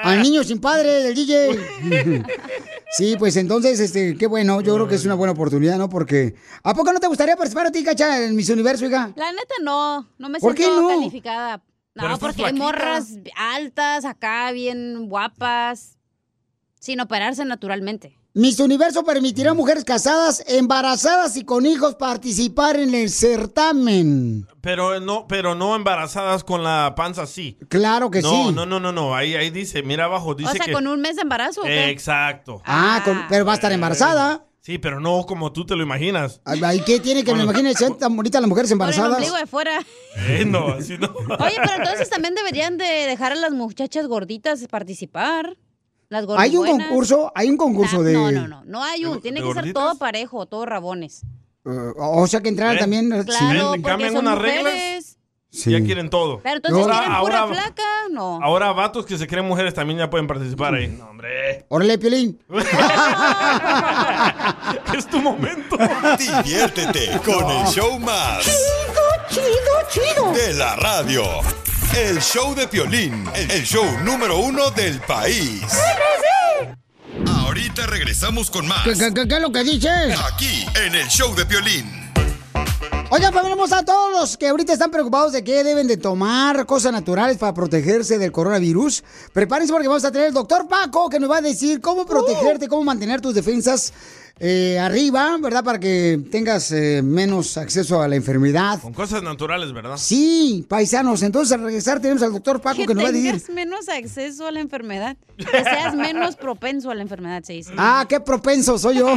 [0.03, 2.25] Al niño sin padre del DJ.
[2.97, 5.89] Sí, pues entonces, este, qué bueno, yo creo que es una buena oportunidad, ¿no?
[5.89, 9.11] Porque, ¿a poco no te gustaría participar a ti, Cacha, en Miss Universo, hija?
[9.17, 10.89] La neta no, no me ¿Por siento qué no?
[11.01, 11.61] calificada.
[11.97, 15.94] No, porque hay morras altas acá, bien guapas,
[16.85, 18.19] sin operarse naturalmente.
[18.35, 24.47] Miss Universo permitirá a mujeres casadas, embarazadas y con hijos participar en el certamen.
[24.61, 27.57] Pero no, pero no embarazadas con la panza sí.
[27.71, 28.53] Claro que no, sí.
[28.53, 29.15] No, no, no, no.
[29.17, 30.73] Ahí, ahí dice, mira abajo, dice o sea, que.
[30.73, 31.63] con un mes de embarazo.
[31.63, 31.89] ¿o qué?
[31.89, 32.61] Exacto.
[32.67, 34.45] Ah, con- pero va a estar embarazada.
[34.61, 36.43] Sí, pero no como tú te lo imaginas.
[36.85, 39.41] ¿Qué tiene que me imagine ser tan bonitas las mujeres Con el embarazadas?
[39.41, 39.81] de fuera.
[40.29, 41.09] Eh, no, así no.
[41.39, 45.57] Oye, pero entonces también deberían de dejar a las muchachas gorditas participar.
[46.15, 48.13] Las Hay un concurso, hay un concurso de...
[48.13, 48.63] No, no, no.
[48.65, 49.21] No hay un.
[49.21, 51.25] Tiene que ser todo parejo, todo rabones.
[51.65, 52.81] Eh, o sea que entraran ¿Ven?
[52.81, 53.09] también...
[53.25, 53.67] Claro, sí.
[53.69, 55.19] porque cambian son unas reglas.
[55.51, 55.71] Sí.
[55.71, 56.41] Ya quieren todo.
[56.43, 58.41] Pero entonces ahora, quieren pura ahora, flaca, no.
[58.43, 60.89] ahora vatos que se creen mujeres también ya pueden participar ahí.
[60.89, 61.65] No, hombre.
[61.69, 62.41] Órale, Piolín.
[64.99, 65.77] es tu momento.
[66.19, 68.43] Diviértete con el show más.
[68.45, 69.47] Chido, chido,
[69.91, 70.33] chido.
[70.33, 71.23] De la radio.
[71.93, 73.25] El show de Piolín.
[73.35, 75.63] El show número uno del país.
[77.27, 78.83] Ahorita regresamos con más.
[78.85, 80.19] ¿Qué, qué- qué- qué es lo que dices?
[80.33, 82.05] Aquí, en el show de Piolín.
[83.11, 86.67] Oigan, familia hermosa, a todos los que ahorita están preocupados de que deben de tomar
[86.67, 91.21] cosas naturales para protegerse del coronavirus, prepárense porque vamos a tener el doctor Paco que
[91.21, 93.93] nos va a decir cómo protegerte, cómo mantener tus defensas
[94.41, 95.63] eh, arriba, ¿verdad?
[95.63, 98.81] Para que tengas eh, menos acceso a la enfermedad.
[98.81, 99.97] Con cosas naturales, ¿verdad?
[99.97, 101.23] Sí, paisanos.
[101.23, 103.33] Entonces, al regresar tenemos al doctor Paco que, Que nos va a decir...
[103.33, 105.17] tengas menos acceso a la enfermedad.
[105.37, 107.73] Que seas menos propenso a la enfermedad, se dice.
[107.77, 109.15] Ah, qué propenso soy yo.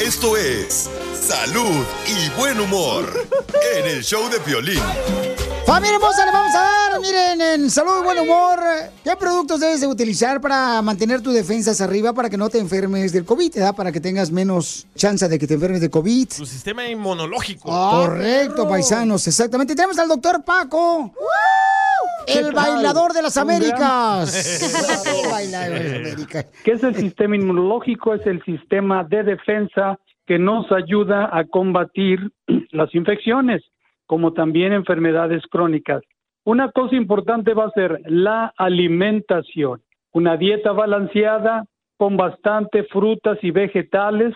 [0.00, 0.88] Esto es
[1.20, 3.26] salud y buen humor
[3.76, 4.80] en el show de Piolín.
[5.68, 8.58] Familia hermosa, le vamos a dar, miren, en salud y buen humor,
[9.04, 13.12] ¿qué productos debes de utilizar para mantener tus defensas arriba para que no te enfermes
[13.12, 13.76] del COVID, ¿verdad?
[13.76, 16.26] Para que tengas menos chance de que te enfermes de COVID.
[16.38, 17.68] Tu sistema inmunológico.
[17.68, 19.74] Correcto, paisanos, exactamente.
[19.74, 21.12] Tenemos al doctor Paco,
[22.26, 23.36] ¿Qué el bailador de las.
[23.36, 23.44] El
[25.30, 26.46] bailador de las Américas.
[26.64, 28.14] ¿Qué es el sistema inmunológico?
[28.14, 32.32] Es el sistema de defensa que nos ayuda a combatir
[32.70, 33.62] las infecciones,
[34.08, 36.02] como también enfermedades crónicas.
[36.44, 41.66] Una cosa importante va a ser la alimentación, una dieta balanceada
[41.98, 44.34] con bastante frutas y vegetales,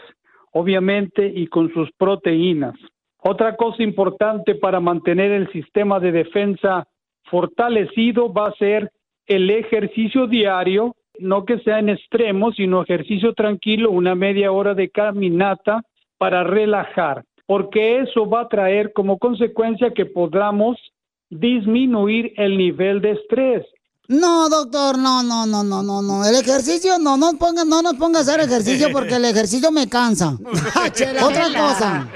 [0.52, 2.74] obviamente, y con sus proteínas.
[3.16, 6.86] Otra cosa importante para mantener el sistema de defensa
[7.30, 8.90] fortalecido va a ser
[9.26, 14.90] el ejercicio diario, no que sea en extremo, sino ejercicio tranquilo, una media hora de
[14.90, 15.82] caminata
[16.18, 20.76] para relajar, porque eso va a traer como consecuencia que podamos
[21.30, 23.66] disminuir el nivel de estrés.
[24.08, 26.24] No, doctor, no, no, no, no, no, no.
[26.24, 29.88] El ejercicio, no, no, ponga, no nos ponga a hacer ejercicio porque el ejercicio me
[29.88, 30.36] cansa.
[31.24, 32.08] Otra cosa.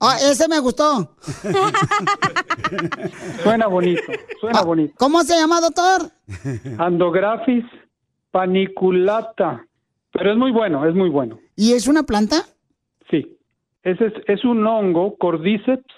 [0.00, 1.14] Ah, ese me gustó.
[3.42, 4.00] Suena bonito,
[4.40, 4.94] suena bonito.
[4.96, 6.10] ¿Cómo se llama, doctor?
[6.78, 7.64] Andographis
[8.30, 9.66] paniculata.
[10.12, 11.38] Pero es muy bueno, es muy bueno.
[11.54, 12.46] ¿Y es una planta?
[13.96, 14.04] Sí.
[14.04, 15.94] Ese es, es un hongo, Cordyceps.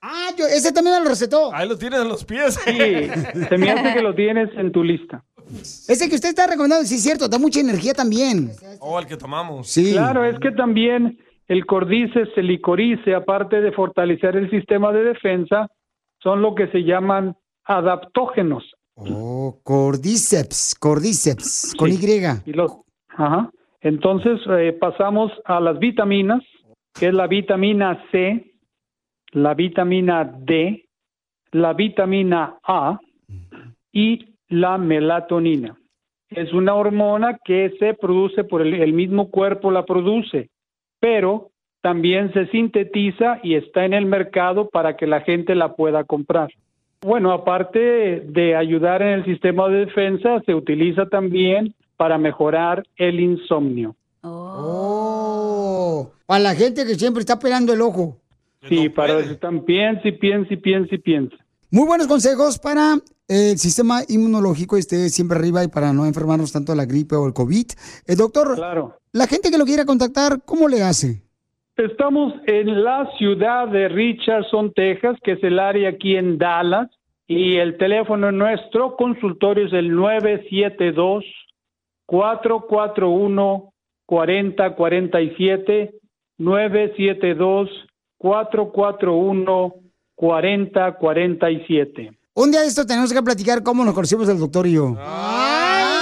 [0.00, 1.54] Ah, yo, ese también me lo recetó.
[1.54, 2.54] Ahí lo tienes en los pies.
[2.64, 3.08] Sí,
[3.48, 5.24] se me hace que lo tienes en tu lista.
[5.48, 8.50] Ese que usted está recomendando, sí es cierto, da mucha energía también.
[8.80, 9.68] O el que tomamos.
[9.68, 9.92] Sí.
[9.92, 15.68] Claro, es que también el cordyceps, el licorice, aparte de fortalecer el sistema de defensa,
[16.20, 18.64] son lo que se llaman adaptógenos.
[18.94, 21.98] Oh, cordyceps, cordyceps, con Y.
[22.46, 22.72] Y los,
[23.08, 23.50] ajá.
[23.80, 26.42] Entonces eh, pasamos a las vitaminas,
[26.98, 28.52] que es la vitamina C,
[29.32, 30.84] la vitamina D,
[31.52, 32.98] la vitamina A
[33.92, 35.76] y la melatonina.
[36.28, 40.48] Es una hormona que se produce por el, el mismo cuerpo, la produce,
[41.00, 41.50] pero
[41.82, 46.50] también se sintetiza y está en el mercado para que la gente la pueda comprar.
[47.02, 53.18] Bueno, aparte de ayudar en el sistema de defensa, se utiliza también para mejorar el
[53.18, 53.96] insomnio.
[54.22, 55.01] Oh,
[56.32, 58.16] para la gente que siempre está pelando el ojo.
[58.66, 61.36] Sí, para los que están piensa y piensa y piensa y piensa.
[61.70, 62.94] Muy buenos consejos para
[63.28, 67.26] el sistema inmunológico esté siempre arriba y para no enfermarnos tanto de la gripe o
[67.26, 67.66] el COVID.
[68.06, 68.96] El doctor, Claro.
[69.12, 71.20] la gente que lo quiera contactar, ¿cómo le hace?
[71.76, 76.88] Estamos en la ciudad de Richardson, Texas, que es el área aquí en Dallas,
[77.26, 81.24] y el teléfono nuestro consultorio es el 972
[82.06, 83.74] 441
[84.06, 85.98] 4047
[86.38, 87.68] 972
[88.18, 89.74] 441
[90.14, 94.94] 4047 Un día de esto tenemos que platicar cómo nos conocimos el doctor y yo.
[94.94, 95.94] Para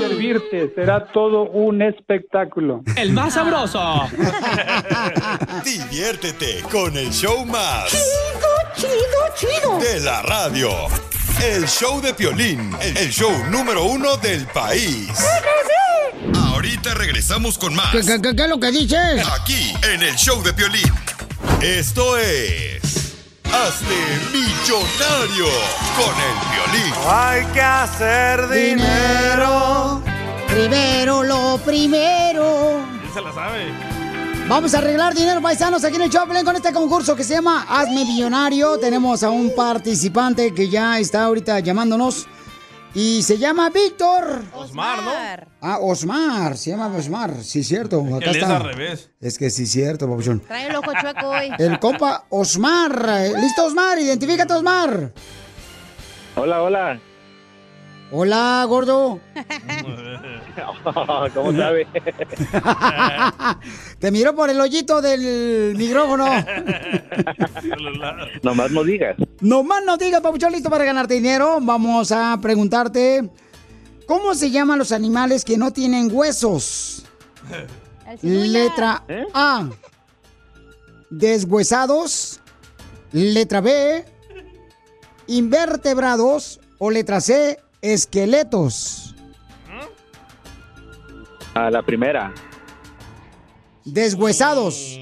[0.00, 2.82] servirte será todo un espectáculo.
[2.96, 3.80] El más sabroso.
[5.64, 7.90] Diviértete con el show más.
[7.90, 9.78] Chido, chido, chido.
[9.78, 10.70] De la radio.
[11.44, 15.10] El show de Piolín, el show número uno del país.
[16.34, 17.90] Ahorita regresamos con más.
[17.92, 19.26] ¿Qué, qué, qué- qué es lo que dices?
[19.40, 20.92] Aquí, en el show de Piolín.
[21.62, 23.14] Esto es...
[23.44, 23.94] Hazte
[24.32, 25.46] millonario
[25.96, 26.94] con el Piolín.
[27.08, 30.02] Hay que hacer Dinero.
[30.48, 32.80] Primero lo primero.
[33.00, 33.66] ¿Quién se la sabe?
[34.48, 37.66] Vamos a arreglar dinero, paisanos, aquí en el Choplin con este concurso que se llama
[37.68, 38.78] Hazme Millonario.
[38.78, 42.28] Tenemos a un participante que ya está ahorita llamándonos
[42.98, 44.42] y se llama Víctor.
[44.54, 45.10] Osmar, ¿no?
[45.60, 48.00] Ah, Osmar, se llama Osmar, sí, cierto.
[48.00, 48.56] Acá Él es está.
[48.56, 49.10] al revés.
[49.20, 50.40] Es que sí, cierto, papuchón.
[50.40, 51.50] Trae el ojo chueco hoy.
[51.58, 53.30] El compa Osmar.
[53.38, 53.98] ¿Listo, Osmar?
[53.98, 55.12] Identifícate, Osmar.
[56.36, 56.98] Hola, hola.
[58.12, 59.20] Hola, gordo.
[61.34, 61.86] ¿Cómo sabe?
[63.98, 66.26] Te miro por el hoyito del micrófono.
[68.42, 69.16] Nomás no digas.
[69.40, 71.58] No más no digas, papuchón, listo para ganarte dinero.
[71.60, 73.28] Vamos a preguntarte,
[74.06, 77.04] ¿cómo se llaman los animales que no tienen huesos?
[78.22, 79.68] Letra A,
[81.10, 82.40] deshuesados.
[83.12, 84.04] Letra B,
[85.26, 86.60] invertebrados.
[86.78, 89.05] O letra C, esqueletos.
[91.56, 92.34] A la primera.
[93.82, 94.98] deshuesados.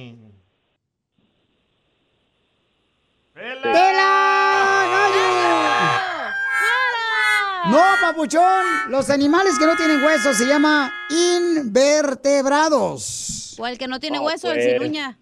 [7.66, 8.64] No, papuchón.
[8.90, 13.56] Los animales que no tienen huesos se llama invertebrados.
[13.58, 14.72] O el que no tiene No, hueso, el pues.
[14.72, 15.16] sin uña.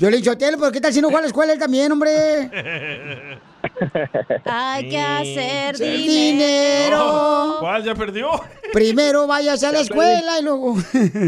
[0.00, 1.90] Yo le he dicho ¿pero qué tal si no fue a la escuela él también,
[1.92, 3.40] hombre?
[4.44, 7.56] Hay que hacer dinero.
[7.60, 8.30] ¿Cuál ya perdió?
[8.72, 10.76] Primero vayas a la escuela y luego...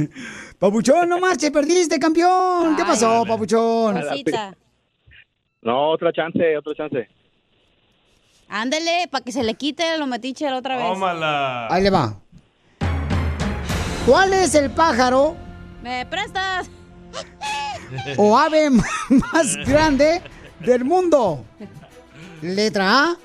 [0.58, 2.76] Papuchón, no marches, perdiste, campeón.
[2.76, 4.00] ¿Qué pasó, papuchón?
[5.62, 7.08] No, otra chance, otra chance.
[8.48, 10.86] Ándele, para que se le quite lo metiche la otra vez.
[10.86, 11.66] Tómala.
[11.68, 12.16] Ahí le va.
[14.06, 15.34] ¿Cuál es el pájaro
[15.82, 16.68] ¿Me prestas?
[18.16, 18.70] o ave
[19.32, 20.22] más grande
[20.60, 21.44] del mundo?
[22.44, 23.16] Letra A,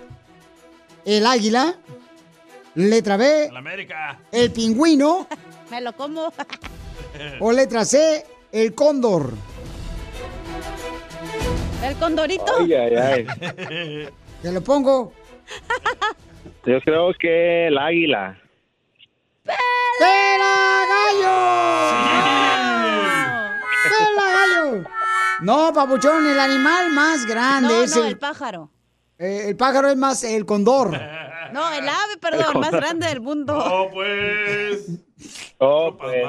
[1.04, 1.76] el águila.
[2.76, 4.18] Letra B, América.
[4.32, 5.28] el pingüino.
[5.70, 6.32] Me lo como.
[7.42, 9.34] O letra C, el cóndor.
[11.84, 12.46] El condorito.
[12.60, 14.10] Ay, ay, ay.
[14.42, 15.12] Te lo pongo.
[16.66, 18.40] Yo creo que el águila.
[19.44, 21.36] ¡Pela gallo!
[23.90, 24.90] ¡Pela gallo!
[25.42, 28.08] No, papuchón, el animal más grande No, es no, el...
[28.10, 28.72] el pájaro.
[29.20, 31.00] Eh, el pájaro es más el condor.
[31.52, 33.58] No, el ave, perdón, más grande del mundo.
[33.58, 34.86] Oh, pues.
[35.58, 36.24] Oh, pues.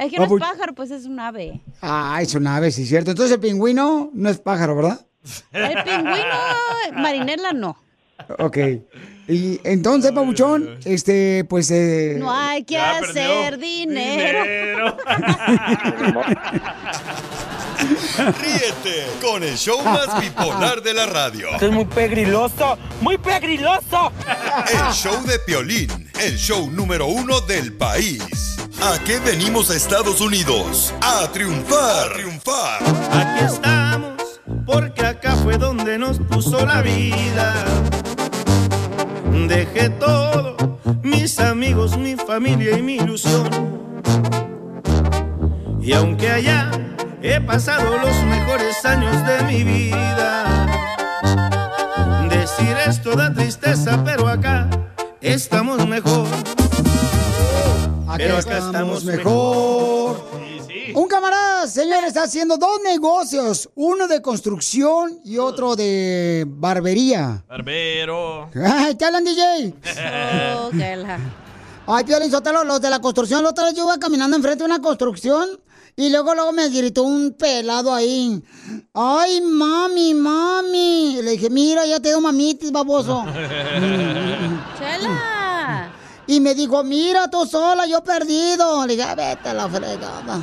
[0.00, 1.60] Es que no es Papu- pájaro, pues es un ave.
[1.80, 3.12] Ah, es una ave, sí, cierto.
[3.12, 5.06] Entonces el pingüino no es pájaro, ¿verdad?
[5.52, 6.16] El pingüino,
[6.96, 7.76] marinela no.
[8.40, 8.58] Ok.
[9.28, 11.70] Y entonces, papuchón, este, pues...
[11.70, 13.58] eh, No hay que hacer perdió.
[13.68, 14.96] dinero.
[18.40, 21.50] Ríete con el show más bipolar de la radio.
[21.50, 24.12] Esto es muy pegriloso, muy pegriloso.
[24.68, 28.56] El show de Piolín, el show número uno del país.
[28.82, 30.92] ¿A qué venimos a Estados Unidos?
[31.00, 32.10] A triunfar.
[32.10, 32.82] A triunfar.
[33.12, 37.54] Aquí estamos, porque acá fue donde nos puso la vida.
[39.48, 43.48] Dejé todo, mis amigos, mi familia y mi ilusión.
[45.80, 46.70] Y aunque allá
[47.26, 50.66] he pasado los mejores años de mi vida,
[52.28, 54.68] decir esto da tristeza, pero acá
[55.20, 56.26] estamos mejor.
[58.08, 60.44] Aquí Pero acá estamos estamos mejor.
[60.94, 63.68] Un camarada, señor, está haciendo dos negocios.
[63.74, 67.42] Uno de construcción y otro de barbería.
[67.48, 68.50] Barbero.
[68.64, 69.74] Ay, ¿te hablan, DJ?
[70.56, 71.18] Oh, que la-
[71.86, 74.66] Ay, Piolín Sotelo, los de la construcción, la otra vez yo iba caminando enfrente de
[74.66, 75.48] una construcción
[75.96, 78.42] y luego, luego me gritó un pelado ahí.
[78.92, 81.20] Ay, mami, mami.
[81.22, 83.24] Le dije, mira, ya te dio mamitis, baboso.
[84.78, 85.90] Chela.
[86.26, 88.86] Y me dijo, mira, tú sola, yo perdido.
[88.86, 90.40] Le dije, "Ah, vete a la fregada.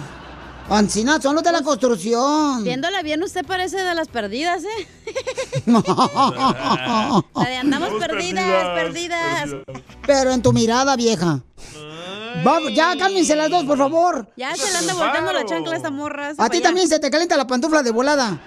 [0.70, 2.64] Ancina, son los de la construcción.
[2.64, 4.88] Viéndola bien, usted parece de las perdidas, ¿eh?
[7.36, 9.50] La de andamos perdidas, perdidas.
[10.08, 11.42] Pero en tu mirada, vieja.
[12.44, 14.28] Vamos, ya cálmense las dos, por favor.
[14.38, 16.34] Ya se le anda volteando la chancla a esta morra.
[16.38, 18.40] A ti también se te calienta la pantufla de volada.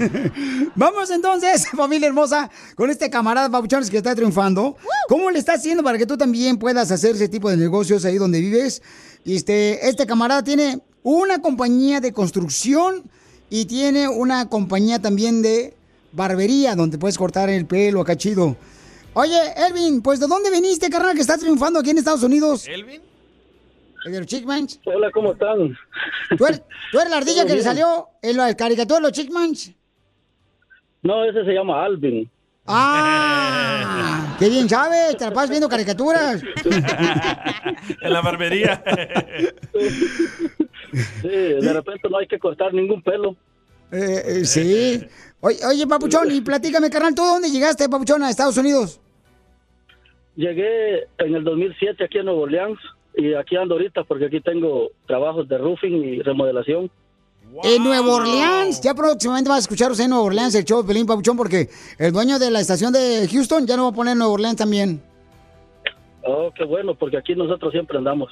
[0.74, 4.76] Vamos entonces, familia hermosa, con este camarada Papuchones que está triunfando.
[5.08, 8.16] ¿Cómo le está haciendo para que tú también puedas hacer ese tipo de negocios ahí
[8.16, 8.82] donde vives?
[9.24, 13.02] Y este, este camarada tiene una compañía de construcción
[13.48, 15.74] y tiene una compañía también de
[16.12, 18.56] barbería donde puedes cortar el pelo acá chido.
[19.14, 22.66] Oye, Elvin, pues ¿de dónde viniste, carnal, que está triunfando aquí en Estados Unidos?
[22.68, 23.00] ¿Elvin?
[24.04, 24.80] ¿El de los Chickmans?
[24.86, 25.76] Hola, ¿cómo están?
[26.38, 29.72] ¿Tú eres, tú eres la ardilla que le salió en la caricatura de los Chickmans?
[31.02, 32.30] No, ese se llama Alvin.
[32.66, 34.36] ¡Ah!
[34.38, 35.16] ¡Qué bien sabes!
[35.16, 36.42] Te la pasas viendo caricaturas.
[38.02, 38.82] En la barbería.
[40.92, 43.36] Sí, de repente no hay que cortar ningún pelo.
[43.92, 45.04] Eh, eh, sí.
[45.40, 49.00] Oye, oye, Papuchón, y platícame, carnal, ¿tú dónde llegaste, Papuchón, a Estados Unidos?
[50.36, 52.78] Llegué en el 2007 aquí en Nuevo Orleans
[53.16, 56.90] y aquí ando ahorita porque aquí tengo trabajos de roofing y remodelación.
[57.64, 58.80] En Nueva Orleans.
[58.80, 62.12] Ya próximamente vas a escucharos en Nueva Orleans el show de Pelín Papuchón porque el
[62.12, 65.02] dueño de la estación de Houston ya no va a poner Nueva Orleans también.
[66.22, 68.30] Oh, qué bueno, porque aquí nosotros siempre andamos.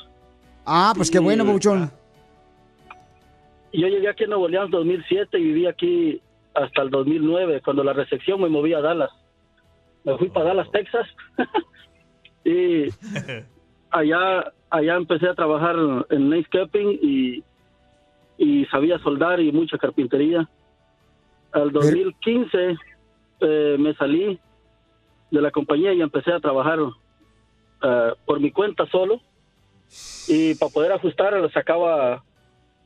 [0.64, 1.90] Ah, pues qué bueno, Papuchón.
[3.72, 6.20] Yo llegué aquí en Nuevo Orleans 2007 y viví aquí
[6.54, 7.60] hasta el 2009.
[7.62, 9.10] Cuando la recepción me moví a Dallas.
[10.04, 11.06] Me fui para Dallas, Texas.
[12.44, 12.86] y
[13.90, 15.76] allá allá empecé a trabajar
[16.10, 17.44] en landscaping y,
[18.36, 20.48] y sabía soldar y mucha carpintería.
[21.52, 22.76] Al 2015
[23.40, 24.38] eh, me salí
[25.30, 26.78] de la compañía y empecé a trabajar
[27.82, 29.20] eh, por mi cuenta solo
[30.26, 32.22] y para poder ajustar sacaba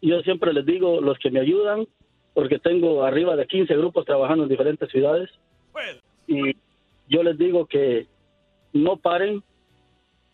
[0.00, 1.86] yo siempre les digo, los que me ayudan,
[2.34, 5.28] porque tengo arriba de 15 grupos trabajando en diferentes ciudades,
[6.26, 6.56] y
[7.08, 8.06] yo les digo que
[8.72, 9.42] no paren,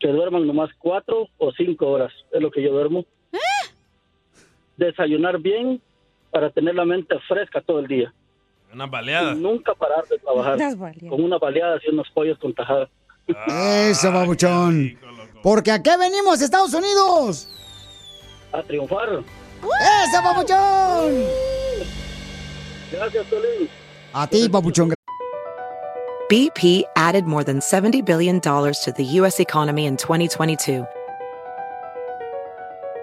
[0.01, 3.05] que duerman nomás cuatro o cinco horas, es lo que yo duermo.
[4.77, 5.81] Desayunar bien
[6.31, 8.13] para tener la mente fresca todo el día.
[8.73, 9.33] Una baleada.
[9.33, 10.59] Y nunca parar de trabajar.
[11.09, 12.89] Con una baleada y unos pollos con tajada.
[13.47, 14.99] Eso, Papuchón.
[15.43, 17.49] Porque ¿a qué venimos, Estados Unidos?
[18.53, 19.23] A triunfar.
[19.63, 21.25] ¡Eso, Papuchón!
[22.91, 23.69] Gracias, Solín.
[24.13, 24.93] A ti, Papuchón.
[26.29, 29.39] BP added more than $70 billion to the U.S.
[29.41, 30.85] economy in 2022.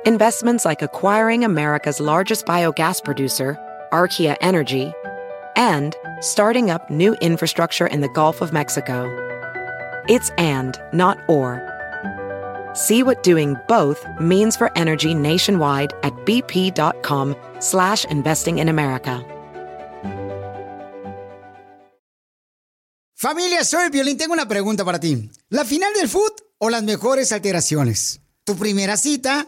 [0.07, 3.55] Investments like acquiring America's largest biogas producer,
[3.91, 4.93] Archaea Energy,
[5.55, 9.05] and starting up new infrastructure in the Gulf of Mexico.
[10.09, 11.61] It's and, not or.
[12.73, 19.23] See what doing both means for energy nationwide at bp.com slash investing in America.
[23.13, 24.17] Familia, soy Violín.
[24.17, 25.29] Tengo una pregunta para ti.
[25.49, 28.19] ¿La final del foot o las mejores alteraciones?
[28.43, 29.47] ¿Tu primera cita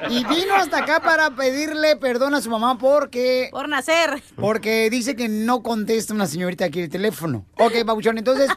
[0.10, 3.50] Y vino hasta acá para pedirle perdón a su mamá porque...
[3.52, 4.22] Por nacer.
[4.36, 7.46] Porque dice que no contesta una señorita aquí el teléfono.
[7.58, 8.50] Ok, Babuchón, entonces...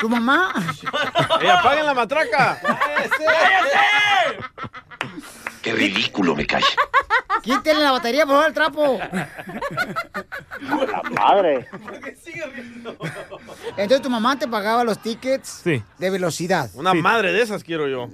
[0.00, 0.52] ¿Tu mamá?
[1.40, 2.60] ¡Eh, apaguen la matraca!
[5.64, 6.62] Qué ridículo me cae.
[7.42, 8.98] Quítenle la batería, por favor, al trapo.
[10.60, 11.66] La madre.
[13.76, 15.82] Entonces tu mamá te pagaba los tickets Sí.
[15.98, 16.70] de velocidad.
[16.74, 18.08] Una madre de esas quiero yo.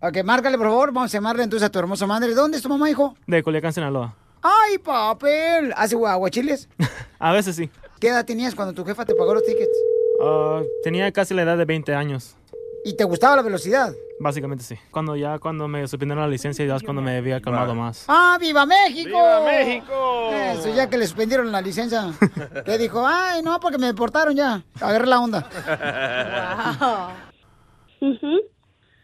[0.00, 0.92] Ok, márcale, por favor.
[0.92, 2.34] Vamos a llamarle entonces a tu hermosa madre.
[2.34, 3.16] ¿Dónde es tu mamá, hijo?
[3.26, 4.14] De Culiacán, Sinaloa.
[4.42, 5.72] ¡Ay, papel!
[5.76, 6.68] ¿Hace aguachiles?
[7.18, 7.70] A veces sí.
[8.00, 9.76] ¿Qué edad tenías cuando tu jefa te pagó los tickets?
[10.22, 12.36] Ah, tenía casi la edad de 20 años.
[12.86, 13.92] ¿Y te gustaba la velocidad?
[14.20, 14.76] Básicamente sí.
[14.92, 18.04] Cuando ya cuando me suspendieron la licencia ya es cuando me había calmado más.
[18.06, 19.08] ¡Ah, viva México!
[19.08, 20.30] ¡Viva México!
[20.32, 22.12] Eso, ya que le suspendieron la licencia.
[22.64, 24.62] que dijo, ay, no, porque me deportaron ya.
[24.80, 25.50] Agarré la onda.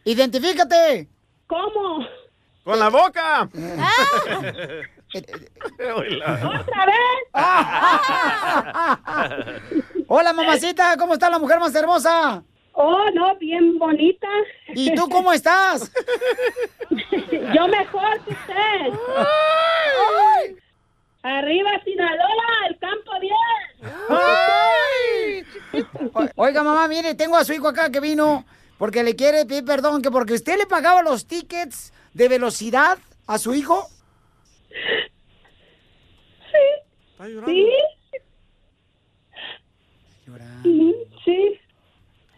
[0.05, 1.09] Identifícate.
[1.49, 2.07] ¿Cómo?
[2.63, 3.49] ¡Con la boca!
[6.53, 7.35] ¿Otra vez?
[10.07, 12.45] Hola, mamacita, ¿cómo está la mujer más hermosa?
[12.75, 14.29] Oh, no, bien bonita.
[14.69, 15.93] ¿Y tú cómo estás?
[17.55, 18.99] Yo mejor que usted.
[21.23, 23.91] Arriba Sinaloa, el campo bien.
[26.15, 28.45] O- Oiga, mamá, mire, tengo a su hijo acá que vino
[28.79, 33.39] porque le quiere pedir perdón, que porque usted le pagaba los tickets de velocidad a
[33.39, 33.87] su hijo.
[36.51, 36.67] Sí.
[37.47, 37.71] Sí.
[41.25, 41.61] Sí.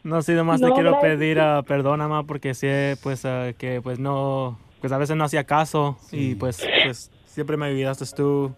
[0.05, 1.13] No, sí, nomás No, te quiero gracias.
[1.13, 5.25] pedir ah, perdón, mamá, porque sé, pues, ah, que, pues, no, pues, a veces no
[5.25, 8.55] hacía caso y, pues, pues, siempre me ayudaste tú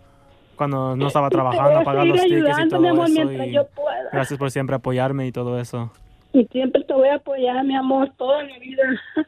[0.57, 3.45] cuando no estaba trabajando a pagar los tickets y todo mi amor, eso.
[3.45, 4.09] y yo pueda.
[4.13, 5.93] gracias por siempre apoyarme y todo eso.
[6.33, 8.83] Y siempre te voy a apoyar, mi amor, toda mi vida.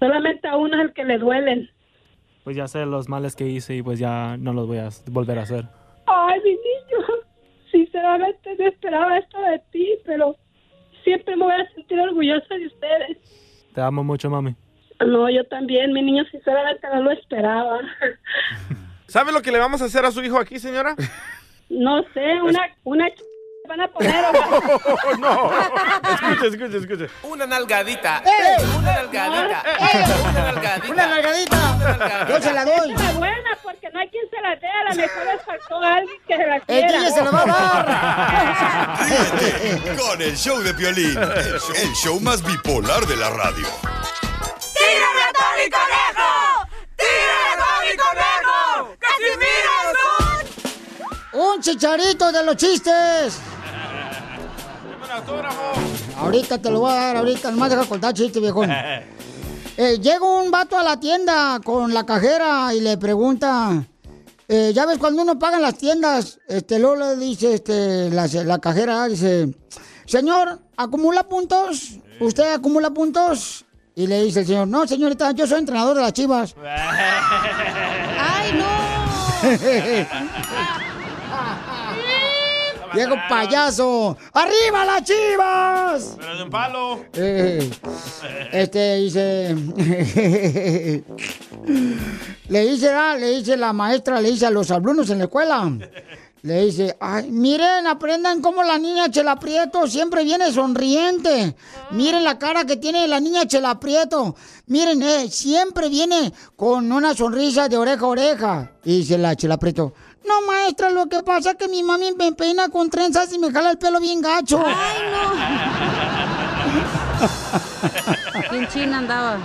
[0.00, 1.70] Solamente a uno es el que le duelen.
[2.42, 5.38] Pues ya sé los males que hice y pues ya no los voy a volver
[5.38, 5.66] a hacer.
[6.06, 7.06] Ay, mi niño,
[7.70, 10.34] sinceramente no esperaba esto de ti, pero
[11.04, 13.18] siempre me voy a sentir orgullosa de ustedes.
[13.74, 14.54] Te amo mucho, mami.
[15.00, 17.80] No, yo también, mi niño, sinceramente no lo esperaba.
[19.06, 20.94] ¿Sabe lo que le vamos a hacer a su hijo aquí, señora?
[21.68, 23.08] No sé, una, una.
[23.68, 24.14] Van a poner.
[25.18, 25.50] no.
[26.12, 27.10] Escuche, escuche, escuche.
[27.22, 28.22] Una nalgadita.
[28.24, 28.64] ¡Eh!
[28.78, 29.62] Una nalgadita.
[29.78, 30.04] ¡Eh!
[30.22, 30.92] Una nalgadita.
[30.92, 32.26] Una nalgadita.
[32.28, 32.92] Yo se la doy.
[32.92, 34.68] Una buena, porque no hay quien se la dé.
[34.68, 36.98] A lo mejor les faltó a alguien que se la El quiera.
[37.00, 38.98] DJ se la va a dar.
[39.08, 43.66] Ríete con el show de Piolín, el show, el show más bipolar de la radio.
[44.74, 46.66] ¡Tírame a Tony Conejo!
[46.96, 48.96] ¡Tírame a Tony Conejo!
[48.98, 51.32] ¡Casimiro es.
[51.32, 53.38] Un chicharito de los chistes.
[56.16, 57.50] Ahorita te lo voy a dar, ahorita.
[57.50, 58.70] Nomás deja cortar chiste, viejón.
[59.76, 63.82] Eh, llega un vato a la tienda con la cajera y le pregunta,
[64.46, 68.26] eh, ya ves cuando uno paga en las tiendas, este, luego le dice, este, la,
[68.26, 69.54] la cajera dice,
[70.04, 71.98] señor, ¿acumula puntos?
[72.20, 73.64] ¿Usted acumula puntos?
[73.94, 76.54] Y le dice el señor, no, señorita, yo soy entrenador de las chivas.
[78.18, 78.66] ¡Ay, no!
[82.94, 84.16] Viejo payaso.
[84.32, 86.16] ¡Arriba las chivas!
[86.18, 87.04] Pero de un palo.
[87.12, 87.70] Eh,
[88.52, 89.54] este dice.
[92.48, 95.70] le dice, ah, le dice la maestra, le dice a los alumnos en la escuela.
[96.42, 101.54] Le dice, ay, miren, aprendan cómo la niña Chela Prieto siempre viene sonriente.
[101.90, 104.34] Miren la cara que tiene la niña Chela Prieto.
[104.66, 108.72] Miren, eh, siempre viene con una sonrisa de oreja a oreja.
[108.84, 109.92] Y dice la Chela Prieto,
[110.26, 113.50] no, maestra, lo que pasa es que mi mami me peina con trenzas y me
[113.50, 114.62] jala el pelo bien gacho.
[118.50, 119.38] En China andaba.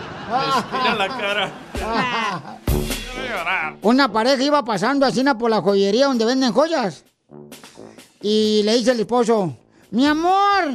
[0.72, 1.52] Mira la cara.
[1.74, 3.78] Voy a llorar.
[3.82, 7.04] Una pareja iba pasando así por la joyería donde venden joyas.
[8.22, 9.56] Y le dice el esposo,
[9.92, 10.74] mi amor,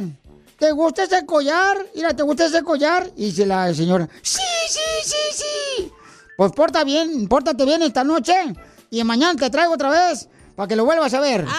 [0.57, 1.77] ¿te gusta ese collar?
[1.93, 3.11] Mira, ¿te gusta ese collar?
[3.17, 5.91] Y dice la señora, sí, sí, sí, sí.
[6.37, 8.33] Pues porta bien, pórtate bien esta noche.
[8.93, 11.45] Y mañana te traigo otra vez para que lo vuelvas a ver.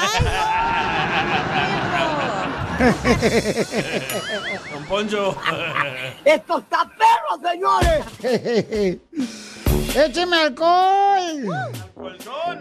[4.73, 5.35] Don Poncho.
[6.25, 8.99] ¡Esto está perro, señores!
[9.97, 11.49] ¡Écheme alcohol!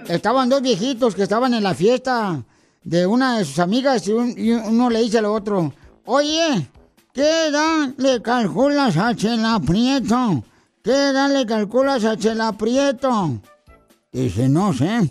[0.07, 2.41] Estaban dos viejitos que estaban en la fiesta
[2.83, 5.73] de una de sus amigas y, un- y uno le dice al otro,
[6.05, 6.67] oye,
[7.13, 10.43] ¿qué edad le calculas a Chela Prieto?
[10.83, 13.39] ¿Qué edad le calculas a Chela Prieto?
[14.13, 15.09] Dice, no sé,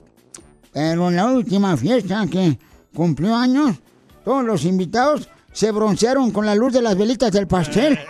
[0.75, 2.59] pero en la última fiesta que
[2.95, 3.77] cumplió años,
[4.23, 7.99] todos los invitados se broncearon con la luz de las velitas del pastel.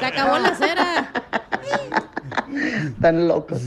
[0.00, 1.12] Se acabó la cera.
[3.00, 3.60] Tan locos.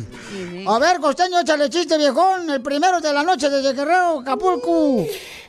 [0.67, 2.49] A ver, costeño, échale chiste, viejón.
[2.49, 5.05] El primero de la noche desde Guerrero, Acapulco.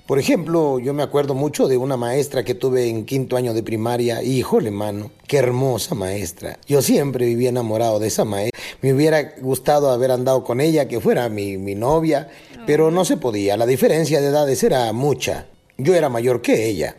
[0.06, 3.62] Por ejemplo, yo me acuerdo mucho de una maestra que tuve en quinto año de
[3.62, 4.20] primaria.
[4.22, 6.58] Híjole, mano, qué hermosa maestra.
[6.66, 8.60] Yo siempre vivía enamorado de esa maestra.
[8.80, 12.28] Me hubiera gustado haber andado con ella, que fuera mi, mi novia,
[12.66, 13.56] pero no se podía.
[13.56, 15.46] La diferencia de edades era mucha.
[15.78, 16.96] Yo era mayor que ella.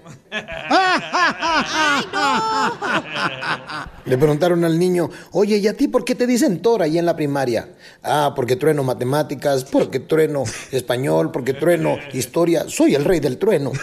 [4.06, 7.06] Le preguntaron al niño, oye, ¿y a ti por qué te dicen Tora ahí en
[7.06, 7.70] la primaria?
[8.02, 12.66] Ah, porque trueno matemáticas, porque trueno español, porque trueno historia.
[12.68, 13.72] Soy el rey del trueno.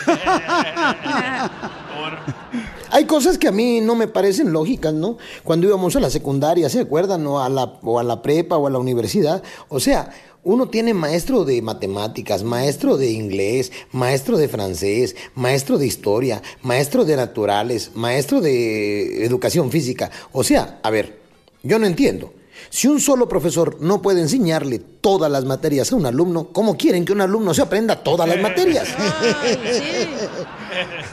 [2.92, 5.16] Hay cosas que a mí no me parecen lógicas, ¿no?
[5.44, 7.24] Cuando íbamos a la secundaria, ¿se acuerdan?
[7.26, 9.42] O a la, o a la prepa o a la universidad.
[9.68, 10.10] O sea,
[10.42, 17.04] uno tiene maestro de matemáticas, maestro de inglés, maestro de francés, maestro de historia, maestro
[17.04, 20.10] de naturales, maestro de educación física.
[20.32, 21.20] O sea, a ver,
[21.62, 22.32] yo no entiendo.
[22.68, 27.04] Si un solo profesor no puede enseñarle todas las materias a un alumno, ¿cómo quieren
[27.04, 28.88] que un alumno se aprenda todas las materias?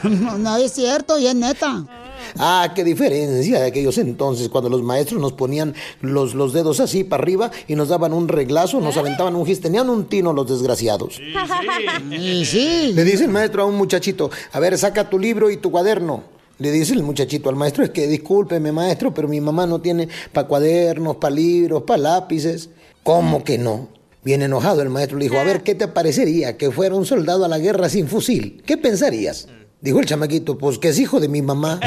[0.04, 2.07] No, no es cierto y es neta.
[2.36, 7.04] Ah, qué diferencia de aquellos entonces, cuando los maestros nos ponían los, los dedos así
[7.04, 10.48] para arriba y nos daban un reglazo, nos aventaban un gis, tenían un tino los
[10.48, 11.20] desgraciados.
[12.10, 12.92] Y sí.
[12.94, 16.22] Le dice el maestro a un muchachito, a ver, saca tu libro y tu cuaderno.
[16.58, 20.08] Le dice el muchachito al maestro, es que discúlpeme maestro, pero mi mamá no tiene
[20.32, 22.70] para cuadernos, para libros, para lápices.
[23.04, 23.88] ¿Cómo que no?
[24.24, 27.44] Bien enojado el maestro le dijo, a ver, ¿qué te parecería que fuera un soldado
[27.44, 28.62] a la guerra sin fusil?
[28.66, 29.48] ¿Qué pensarías?
[29.80, 31.78] Dijo el chamaquito, pues que es hijo de mi mamá.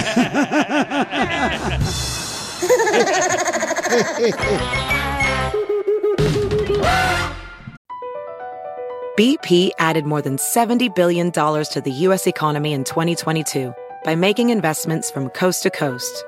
[9.18, 12.28] BP added more than $70 billion to the U.S.
[12.28, 13.74] economy in 2022
[14.06, 16.24] by making investments from coast to coast.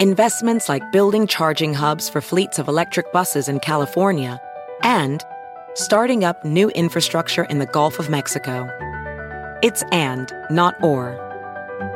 [0.00, 4.40] Investments like building charging hubs for fleets of electric buses in California
[4.82, 5.22] and
[5.74, 8.68] starting up new infrastructure in the Gulf of Mexico.
[9.62, 11.18] It's and, not or.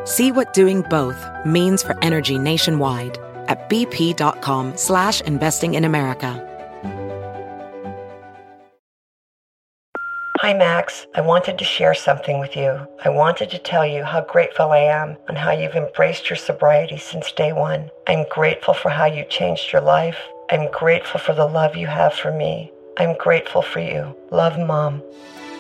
[0.05, 6.43] See what doing both means for energy nationwide at bp.com slash investing in America.
[10.41, 11.07] Hi, Max.
[11.17, 12.87] I wanted to share something with you.
[13.05, 16.99] I wanted to tell you how grateful I am and how you've embraced your sobriety
[16.99, 17.91] since day one.
[18.07, 20.19] I'm grateful for how you changed your life.
[20.51, 22.71] I'm grateful for the love you have for me.
[22.97, 24.15] I'm grateful for you.
[24.31, 25.03] Love, Mom.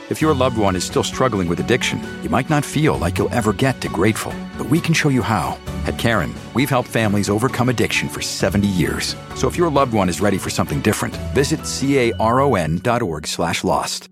[0.09, 3.34] If your loved one is still struggling with addiction, you might not feel like you'll
[3.34, 5.59] ever get to grateful, but we can show you how.
[5.86, 9.16] At Karen, we've helped families overcome addiction for 70 years.
[9.34, 14.09] So if your loved one is ready for something different, visit caron.org slash lost.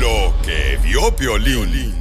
[0.00, 1.94] Lo que vio Piolín.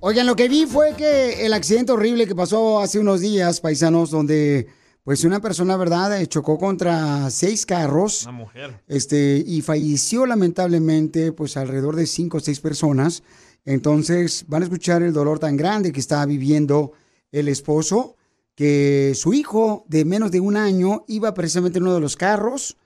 [0.00, 4.10] Oigan, lo que vi fue que el accidente horrible que pasó hace unos días, paisanos,
[4.10, 8.24] donde pues una persona, ¿verdad?, Eh, chocó contra seis carros.
[8.24, 8.80] Una mujer.
[8.86, 13.22] Este, y falleció lamentablemente, pues alrededor de cinco o seis personas.
[13.64, 16.92] Entonces, van a escuchar el dolor tan grande que está viviendo
[17.32, 18.16] el esposo,
[18.54, 22.76] que su hijo de menos de un año iba precisamente en uno de los carros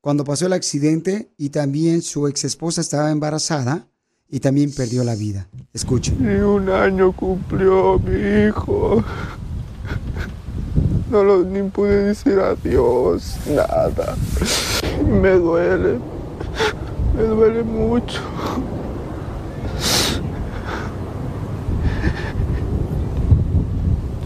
[0.00, 3.88] cuando pasó el accidente y también su ex esposa estaba embarazada
[4.28, 5.48] y también perdió la vida.
[5.72, 6.16] Escuchen.
[6.20, 9.02] Ni un año cumplió mi hijo.
[11.08, 14.16] No lo, ni pude decir adiós, nada.
[15.06, 15.98] Me duele,
[17.16, 18.20] me duele mucho.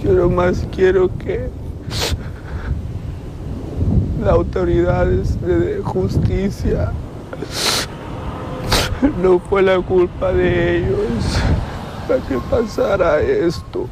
[0.03, 1.51] Yo nomás quiero que
[4.21, 6.93] las autoridades le den justicia.
[9.23, 10.99] No fue la culpa de ellos
[12.09, 13.87] para que pasara esto.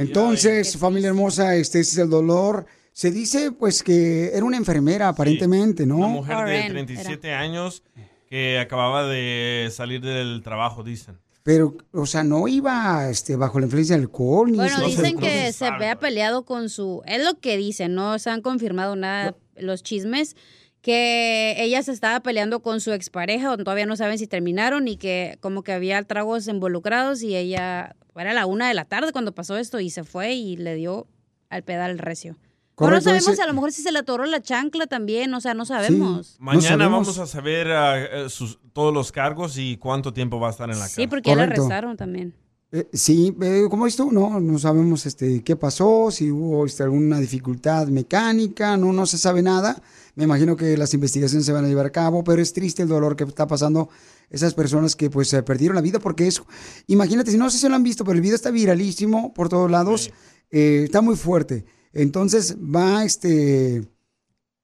[0.00, 2.66] Entonces, familia hermosa, este es el dolor.
[2.92, 5.96] Se dice, pues, que era una enfermera, aparentemente, ¿no?
[5.98, 7.82] Una mujer de 37 años
[8.28, 11.18] que acababa de salir del trabajo, dicen.
[11.42, 14.50] Pero, o sea, no iba este, bajo la influencia del alcohol.
[14.50, 17.02] Ni Bueno, dicen que se había peleado con su...
[17.06, 20.36] Es lo que dicen, no se han confirmado nada los chismes,
[20.82, 24.96] que ella se estaba peleando con su expareja, o todavía no saben si terminaron, y
[24.96, 27.94] que como que había tragos involucrados y ella...
[28.16, 31.06] Era la una de la tarde cuando pasó esto y se fue y le dio
[31.48, 32.32] al pedal recio.
[32.32, 32.36] O
[32.84, 35.40] no Correcto, sabemos ese- a lo mejor si se le atoró la chancla también, o
[35.40, 36.36] sea, no sabemos.
[36.38, 40.68] Mañana vamos a saber eh, sus- todos los cargos y cuánto tiempo va a estar
[40.68, 41.08] en la Sí, cárcel.
[41.08, 42.34] porque ya la arrestaron también.
[42.72, 44.12] Eh, sí, eh, ¿cómo es tú?
[44.12, 49.18] No, no sabemos este, qué pasó, si hubo este, alguna dificultad mecánica, no, no se
[49.18, 49.82] sabe nada.
[50.14, 52.88] Me imagino que las investigaciones se van a llevar a cabo, pero es triste el
[52.88, 53.88] dolor que está pasando
[54.28, 56.46] esas personas que pues eh, perdieron la vida porque eso,
[56.86, 59.70] imagínate, si no sé si lo han visto, pero el video está viralísimo por todos
[59.70, 60.12] lados,
[60.50, 61.64] eh, está muy fuerte.
[61.92, 63.82] Entonces va, este,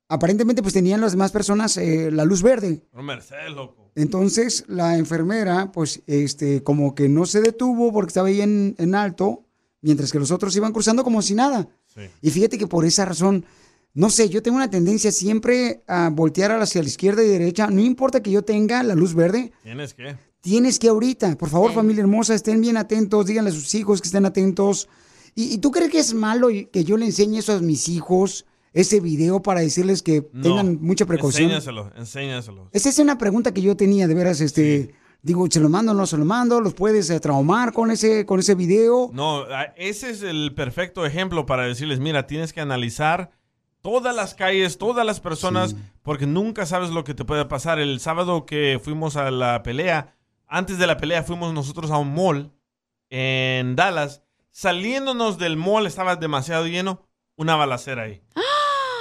[0.08, 2.86] aparentemente pues tenían las demás personas eh, la luz verde.
[2.92, 3.85] No, Mercedes, loco.
[3.96, 8.94] Entonces la enfermera, pues, este, como que no se detuvo porque estaba ahí en, en
[8.94, 9.42] alto,
[9.80, 11.66] mientras que los otros iban cruzando como si nada.
[12.20, 13.46] Y fíjate que por esa razón,
[13.94, 17.80] no sé, yo tengo una tendencia siempre a voltear hacia la izquierda y derecha, no
[17.80, 20.14] importa que yo tenga la luz verde, ¿Tienes qué?
[20.42, 24.08] tienes que ahorita, por favor, familia hermosa, estén bien atentos, díganle a sus hijos que
[24.08, 24.88] estén atentos.
[25.34, 28.44] ¿Y, y tú crees que es malo que yo le enseñe eso a mis hijos,
[28.76, 30.42] ese video, para decirles que No.
[30.42, 31.44] tengan mucha precaución?
[31.50, 32.68] Enséñaselo, enséñaselo.
[32.72, 35.94] Esa es una pregunta que yo tenía, de veras, este, digo, ¿se lo mando o
[35.94, 36.60] no se lo mando?
[36.60, 39.10] ¿Los puedes eh, traumar con ese, con ese video?
[39.12, 43.30] No, a- ese es el perfecto ejemplo para decirles, mira, tienes que analizar
[43.80, 47.78] todas las calles, todas las personas, porque nunca sabes lo que te puede pasar.
[47.78, 50.16] El sábado que fuimos a la pelea,
[50.48, 52.52] antes de la pelea fuimos nosotros a un mall
[53.10, 54.22] en Dallas.
[54.50, 57.06] Saliéndonos del mall estaba demasiado lleno,
[57.36, 58.22] una balacera ahí.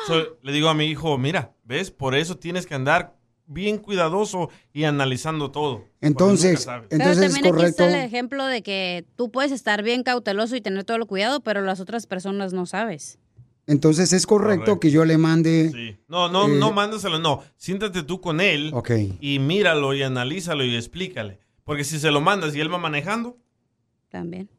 [0.08, 1.92] So, le digo a mi hijo, mira, ¿ves?
[1.92, 3.16] Por eso tienes que andar
[3.48, 5.86] bien cuidadoso y analizando todo.
[6.02, 6.66] Entonces.
[6.66, 7.86] Pero entonces es también aquí está correcto.
[7.86, 11.62] el ejemplo de que tú puedes estar bien cauteloso y tener todo el cuidado, pero
[11.62, 13.20] las otras personas no sabes.
[13.68, 15.98] Entonces es correcto, que yo le mande.
[16.08, 17.42] No, no, Eh, no mándaselo, no.
[17.58, 18.92] Siéntate tú con él Ok.
[19.20, 21.40] y míralo y analízalo y explícale.
[21.64, 23.38] Porque si se lo mandas y él va manejando,
[24.10, 24.50] También.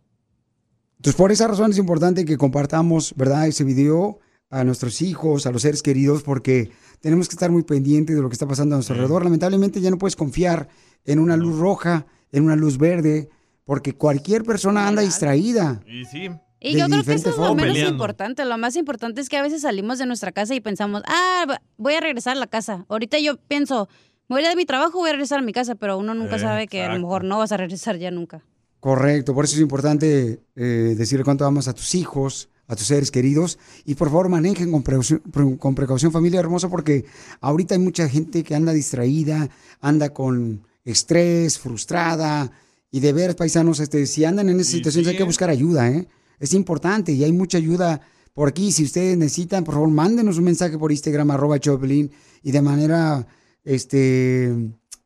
[0.97, 4.19] Entonces, por esa razón es importante que compartamos, ¿verdad?, ese video
[4.51, 6.71] a nuestros hijos, a los seres queridos, porque
[7.01, 9.25] tenemos que estar muy pendientes de lo que está pasando a nuestro alrededor.
[9.25, 10.69] Lamentablemente ya no puedes confiar
[11.05, 13.29] en una luz roja, en una luz verde,
[13.65, 15.83] porque cualquier persona anda distraída.
[15.87, 16.29] y sí.
[16.59, 17.93] Y yo creo que eso es lo menos Peleando.
[17.93, 18.45] importante.
[18.45, 21.95] Lo más importante es que a veces salimos de nuestra casa y pensamos, ah, voy
[21.95, 22.87] a regresar a la casa.
[22.89, 23.89] Ahorita yo pienso,
[24.29, 26.15] me voy a ir de mi trabajo, voy a regresar a mi casa, pero uno
[26.15, 28.43] nunca sabe que a lo mejor no vas a regresar ya nunca.
[28.81, 33.11] Correcto, por eso es importante eh, decirle cuánto amas a tus hijos, a tus seres
[33.11, 33.59] queridos.
[33.85, 37.05] Y por favor, manejen con precaución, pre- con precaución, familia hermosa, porque
[37.41, 39.49] ahorita hay mucha gente que anda distraída,
[39.81, 42.51] anda con estrés, frustrada.
[42.91, 46.09] Y de ver, paisanos, este, si andan en esa situación, hay que buscar ayuda, ¿eh?
[46.39, 48.01] Es importante y hay mucha ayuda
[48.33, 48.71] por aquí.
[48.73, 52.11] Si ustedes necesitan, por favor, mándenos un mensaje por Instagram, arroba Choplin,
[52.43, 53.27] y de manera,
[53.65, 54.55] este,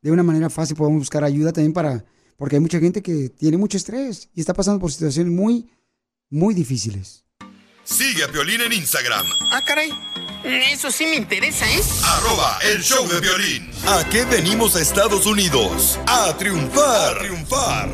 [0.03, 2.05] de una manera fácil podemos buscar ayuda también para,
[2.37, 5.71] porque hay mucha gente que tiene mucho estrés y está pasando por situaciones muy,
[6.29, 7.25] muy difíciles.
[7.91, 9.93] Sigue a Piolín en Instagram, Ah, caray.
[10.45, 11.81] Eso sí me interesa, ¿eh?
[12.05, 13.71] arroba el show de violín.
[13.87, 15.99] ¿A qué venimos a Estados Unidos?
[16.07, 17.89] A triunfar, a triunfar.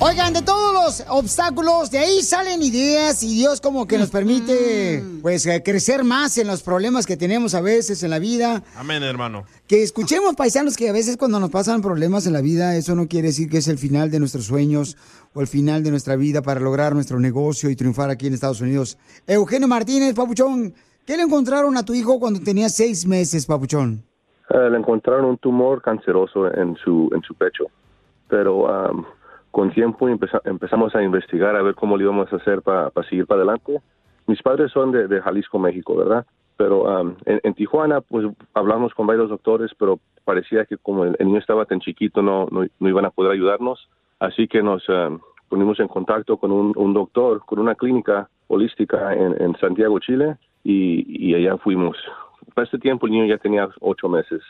[0.00, 5.02] Oigan, de todos los obstáculos, de ahí salen ideas y Dios como que nos permite,
[5.22, 8.62] pues, eh, crecer más en los problemas que tenemos a veces en la vida.
[8.76, 9.44] amén, hermano.
[9.66, 13.08] Que escuchemos, paisanos, que a veces cuando nos pasan problemas en la vida, eso no
[13.08, 14.96] quiere decir que es el final de nuestros sueños
[15.34, 18.60] o el final de nuestra vida para lograr nuestro negocio y triunfar aquí en Estados
[18.60, 18.98] Unidos.
[19.26, 20.74] Eugenio Martínez, Papuchón,
[21.06, 24.04] ¿qué le encontraron a tu hijo cuando tenía seis meses, Papuchón?
[24.50, 27.64] Eh, le encontraron un tumor canceroso en su en su pecho,
[28.28, 29.04] pero am,
[29.50, 33.26] con tiempo empeza- empezamos a investigar a ver cómo lo íbamos a hacer para seguir
[33.26, 33.80] para adelante.
[34.26, 36.26] Mis padres son de, de Jalisco, México, ¿verdad?
[36.56, 41.16] Pero am, en, en Tijuana, pues hablamos con varios doctores, pero parecía que como el,
[41.18, 43.88] el niño estaba tan chiquito, no, no, no iban a poder ayudarnos.
[44.20, 49.14] Así que nos am, ponimos en contacto con un, un doctor, con una clínica holística
[49.14, 51.96] en, en Santiago, Chile, y, y allá fuimos.
[52.54, 54.42] Para este tiempo el niño ya tenía ocho meses.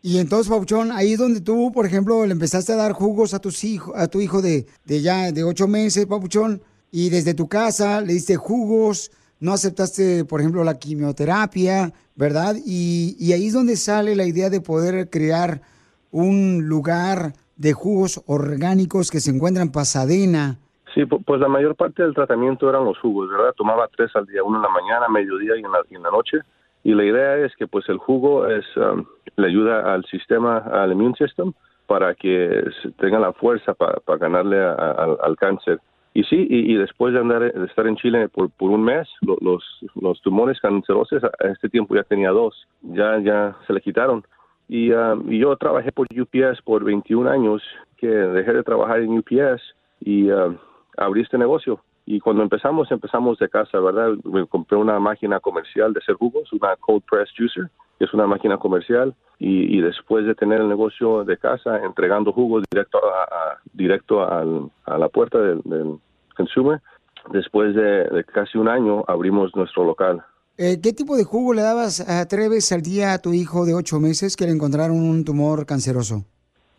[0.00, 3.64] Y entonces, Papuchón, ahí donde tú, por ejemplo, le empezaste a dar jugos a tus
[3.64, 8.00] hijos, a tu hijo de, de ya de ocho meses, Papuchón, y desde tu casa
[8.00, 12.56] le diste jugos, no aceptaste, por ejemplo, la quimioterapia, ¿verdad?
[12.64, 15.62] Y, y ahí es donde sale la idea de poder crear
[16.10, 20.58] un lugar de jugos orgánicos que se encuentra en Pasadena.
[20.94, 23.52] Sí, pu- pues la mayor parte del tratamiento eran los jugos, ¿verdad?
[23.56, 26.10] Tomaba tres al día, uno en la mañana, mediodía y en la, y en la
[26.10, 26.38] noche.
[26.88, 29.04] Y la idea es que pues el jugo es um,
[29.36, 31.52] le ayuda al sistema, al immune system,
[31.86, 32.64] para que
[32.96, 35.80] tenga la fuerza para ganarle a- al, cáncer.
[36.14, 39.62] Y sí, y, después de, andar, estar en Chile por, por un mes, lo- los,
[40.00, 44.24] los tumores cancerosos, a este tiempo ya tenía dos, ya, ya se le quitaron.
[44.66, 47.62] Y, um, yo trabajé por UPS por 21 años,
[47.98, 49.60] que dejé de trabajar en UPS
[50.00, 50.56] y um,
[50.96, 51.80] abrí este negocio.
[52.10, 54.12] Y cuando empezamos, empezamos de casa, ¿verdad?
[54.24, 58.26] Me compré una máquina comercial de hacer jugos, una cold press juicer, que es una
[58.26, 59.14] máquina comercial.
[59.38, 64.26] Y, y después de tener el negocio de casa, entregando jugos directo a, a- directo
[64.26, 65.98] al- a la puerta del, del
[66.34, 66.80] consumer,
[67.30, 70.24] después de, de casi un año abrimos nuestro local.
[70.56, 73.74] Eh, ¿Qué tipo de jugo le dabas a Treves al día a tu hijo de
[73.74, 76.24] ocho meses que le encontraron un tumor canceroso?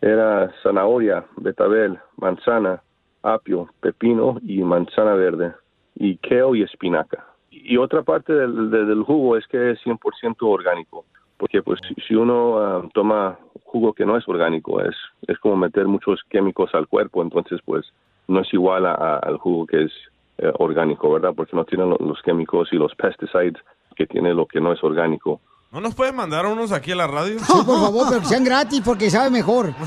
[0.02, 2.82] Era zanahoria, betabel, manzana,
[3.22, 5.52] apio, pepino y manzana verde,
[5.96, 7.26] y kale y espinaca.
[7.50, 11.04] Y otra parte del, de- del jugo es que es 100% orgánico,
[11.36, 14.94] porque pues si, uno ah, toma jugo que no es orgánico, es,
[15.26, 17.92] es como meter muchos químicos al cuerpo, entonces pues
[18.28, 19.92] no es igual a- al jugo que es
[20.38, 21.32] eh, orgánico, ¿verdad?
[21.36, 23.54] Porque no tiene lo- los químicos y los pesticides
[23.96, 25.40] que tiene lo que no es orgánico.
[25.72, 27.38] ¿No nos pueden mandar unos aquí a la radio?
[27.38, 29.72] Sí, por favor, pero que sean gratis porque sabe mejor.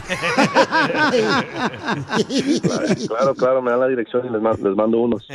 [3.08, 5.28] Claro, claro, me dan la dirección y les, ma- les mando unos.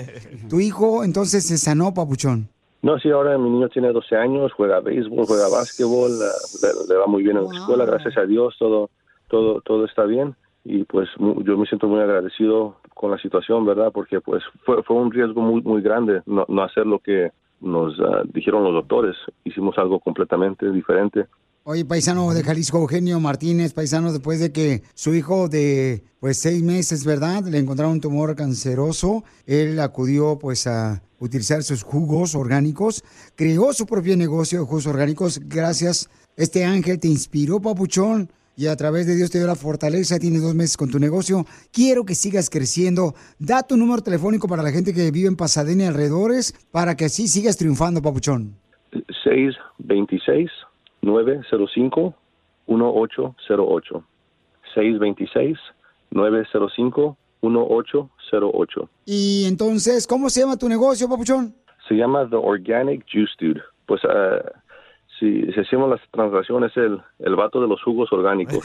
[0.49, 2.49] tu hijo entonces se sanó, papuchón.
[2.82, 7.07] No, sí, ahora mi niño tiene 12 años, juega béisbol, juega básquetbol, le, le va
[7.07, 8.90] muy bien en la escuela, gracias a Dios, todo,
[9.28, 10.36] todo, todo está bien.
[10.64, 13.90] Y pues mu- yo me siento muy agradecido con la situación, ¿verdad?
[13.92, 17.98] Porque pues fue, fue un riesgo muy, muy grande no, no hacer lo que nos
[18.00, 19.16] ah, dijeron los doctores.
[19.44, 21.26] Hicimos algo completamente diferente.
[21.64, 26.62] Oye, paisano de Jalisco, Eugenio Martínez, paisano, después de que su hijo de pues seis
[26.62, 27.44] meses, ¿verdad?
[27.44, 33.04] Le encontraron un tumor canceroso, él acudió pues a utilizar sus jugos orgánicos,
[33.34, 38.74] creó su propio negocio de jugos orgánicos, gracias, este ángel te inspiró, papuchón, y a
[38.74, 42.16] través de Dios te dio la fortaleza, tienes dos meses con tu negocio, quiero que
[42.16, 46.52] sigas creciendo, da tu número telefónico para la gente que vive en Pasadena y alrededores,
[46.72, 48.56] para que así sigas triunfando, papuchón.
[49.22, 50.50] 626
[51.02, 52.14] 905
[52.66, 54.04] 1808
[54.74, 55.56] 626
[56.11, 61.54] 905 1808 Y entonces, ¿cómo se llama tu negocio, papuchón?
[61.86, 63.62] Se llama The Organic Juice Dude.
[63.86, 64.42] Pues ah,
[65.18, 68.64] si, si hacemos las transacciones, el, el vato de los jugos orgánicos.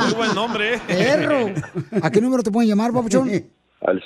[0.00, 0.80] Muy buen nombre.
[0.86, 1.50] Perro.
[2.02, 3.28] ¿A qué número te pueden llamar, papuchón?
[3.84, 4.02] al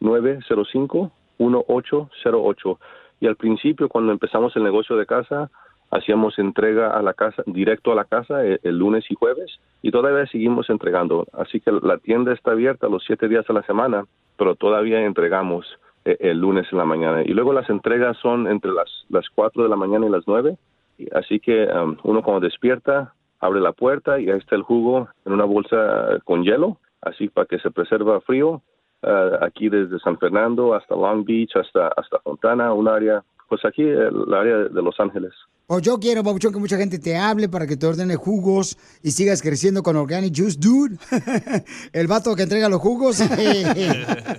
[0.00, 2.78] 626-905-1808.
[3.20, 5.50] Y al principio, cuando empezamos el negocio de casa,
[5.90, 9.90] hacíamos entrega a la casa, directo a la casa, eh, el, lunes y jueves, y
[9.90, 11.26] todavía seguimos entregando.
[11.32, 14.06] Así que la tienda está abierta los siete días a la semana,
[14.38, 15.66] pero todavía entregamos
[16.04, 17.22] el lunes en la mañana.
[17.22, 20.56] Y luego las entregas son entre las, las 4 de la mañana y las 9.
[20.98, 25.08] Y Así que um, uno cuando despierta, abre la puerta y ahí está el jugo
[25.24, 28.62] en una bolsa con hielo, así para que se preserva frío.
[29.02, 33.82] Ah, aquí desde San Fernando hasta Long Beach, hasta, hasta Fontana, un área, pues aquí
[33.82, 35.32] el área de Los Ángeles.
[35.66, 39.10] O yo quiero, Papuchón, que mucha gente te hable para que te ordene jugos y
[39.12, 40.96] sigas creciendo con Organic Juice Dude.
[41.92, 43.20] El vato que entrega los jugos.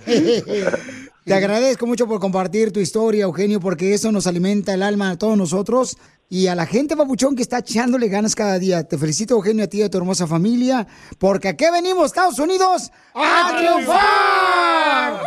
[1.25, 5.17] Te agradezco mucho por compartir tu historia, Eugenio, porque eso nos alimenta el alma a
[5.17, 5.97] todos nosotros
[6.29, 8.83] y a la gente, Papuchón, que está echándole ganas cada día.
[8.83, 10.85] Te felicito, Eugenio, a ti y a tu hermosa familia,
[11.19, 15.21] porque aquí venimos, Estados Unidos, a triunfar.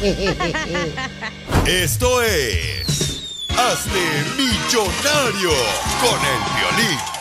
[1.66, 4.00] Esto es Hazte
[4.36, 5.50] Millonario
[6.00, 7.19] con el violín.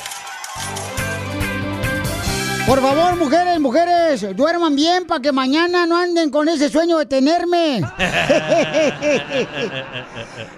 [2.69, 7.07] Por favor, mujeres, mujeres, duerman bien para que mañana no anden con ese sueño de
[7.07, 7.81] tenerme.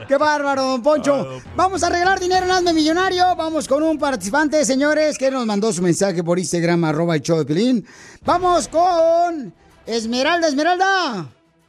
[0.10, 1.40] ¡Qué bárbaro, don Poncho!
[1.56, 3.34] Vamos a regalar dinero en Hazme Millonario.
[3.38, 7.38] Vamos con un participante, señores, que nos mandó su mensaje por Instagram, arroba el show
[7.38, 7.86] de Pelín.
[8.26, 9.54] Vamos con
[9.86, 11.28] Esmeralda, Esmeralda.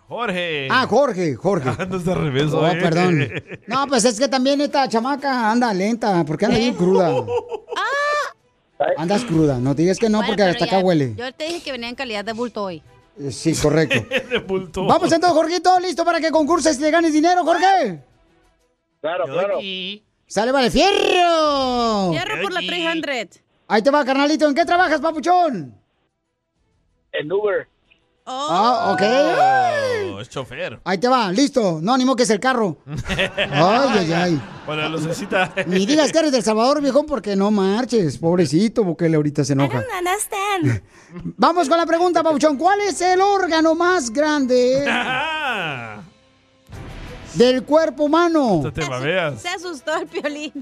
[0.09, 0.67] Jorge.
[0.73, 1.69] Ah, Jorge, Jorge.
[1.79, 2.81] Andas de revés, Oh, hoy.
[2.81, 3.29] perdón.
[3.69, 7.13] No, pues es que también esta chamaca anda lenta, porque anda bien cruda.
[8.97, 11.15] Andas cruda, no te digas que no, Bueno, porque hasta ya- acá huele.
[11.17, 12.83] Yo te dije que venía en calidad de bulto hoy.
[13.19, 14.05] Eh, Sí, correcto.
[14.31, 14.85] de bulto.
[14.87, 18.03] Vamos entonces, Jorgito, listo para que concurses y te ganes dinero, Jorge.
[19.01, 19.59] Claro, claro.
[20.27, 22.11] Sale, vale, fierro.
[22.13, 23.41] Fierro por la 300.
[23.69, 24.49] Ahí te va, carnalito.
[24.49, 25.75] ¿En qué trabajas, papuchón?
[27.13, 27.69] En Uber.
[28.25, 29.03] Ah, ok.
[30.15, 30.79] Oh, es chofer.
[30.85, 31.81] Ahí te va, listo.
[31.83, 32.79] No, ni modo que es el carro.
[32.87, 34.43] Ay, ay, ay.
[34.67, 35.53] Para la lucecita.
[35.67, 38.19] Ni digas que eres del Salvador, viejón, porque no marches.
[38.19, 39.83] Pobrecito, porque él ahorita se enoja.
[39.99, 40.83] understand.
[41.37, 42.57] Vamos con la pregunta, Pabuchón.
[42.57, 44.85] ¿Cuál es el órgano más grande
[47.35, 48.63] del cuerpo humano?
[48.73, 48.83] te.
[49.39, 50.53] Se asustó el piolín.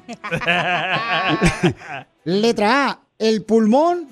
[2.25, 4.09] Letra A, el pulmón.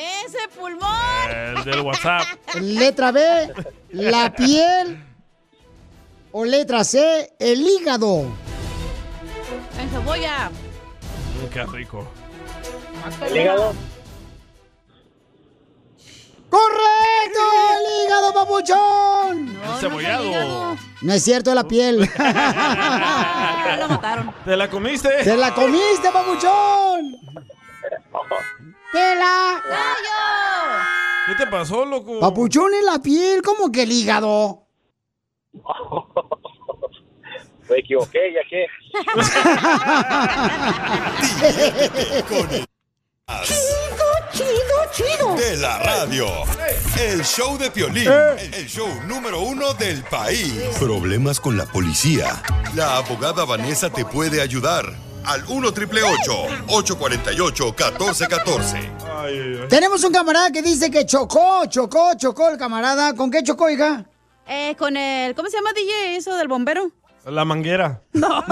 [0.00, 1.30] ¡Ese pulmón!
[1.30, 2.22] El del WhatsApp.
[2.60, 3.52] Letra B,
[3.90, 5.04] la piel.
[6.32, 8.24] O letra C, el hígado.
[9.78, 10.48] En cebolla.
[10.48, 12.08] Mm, qué rico.
[13.26, 13.74] ¿El hígado?
[16.48, 17.40] ¡Correcto!
[17.76, 19.54] ¡El hígado, papuchón!
[19.54, 20.24] No, el cebollado.
[20.24, 21.98] No, es no es cierto, la piel.
[23.88, 24.34] Mataron.
[24.46, 25.10] ¿Te la comiste?
[25.24, 27.16] ¡Te la comiste, papuchón!
[28.92, 29.62] ¡Te la...
[31.26, 32.18] ¿Qué te pasó, loco?
[32.18, 34.66] Papuchón en la piel, ¿cómo que el hígado?
[37.68, 38.66] Me equivoqué, ya que.
[42.28, 42.66] Con el
[44.32, 44.48] Chido,
[44.92, 45.34] chido.
[45.36, 46.26] de la radio.
[46.98, 50.52] El show de Piolín, el show número uno del país.
[50.78, 52.42] Problemas con la policía.
[52.74, 54.84] La abogada Vanessa te puede ayudar.
[55.30, 59.68] Al 1 triple 848 1414.
[59.68, 63.14] Tenemos un camarada que dice que chocó, chocó, chocó el camarada.
[63.14, 64.04] ¿Con qué chocó, hija?
[64.48, 66.90] Eh, con el, ¿cómo se llama DJ eso del bombero?
[67.26, 68.02] La manguera.
[68.12, 68.42] No.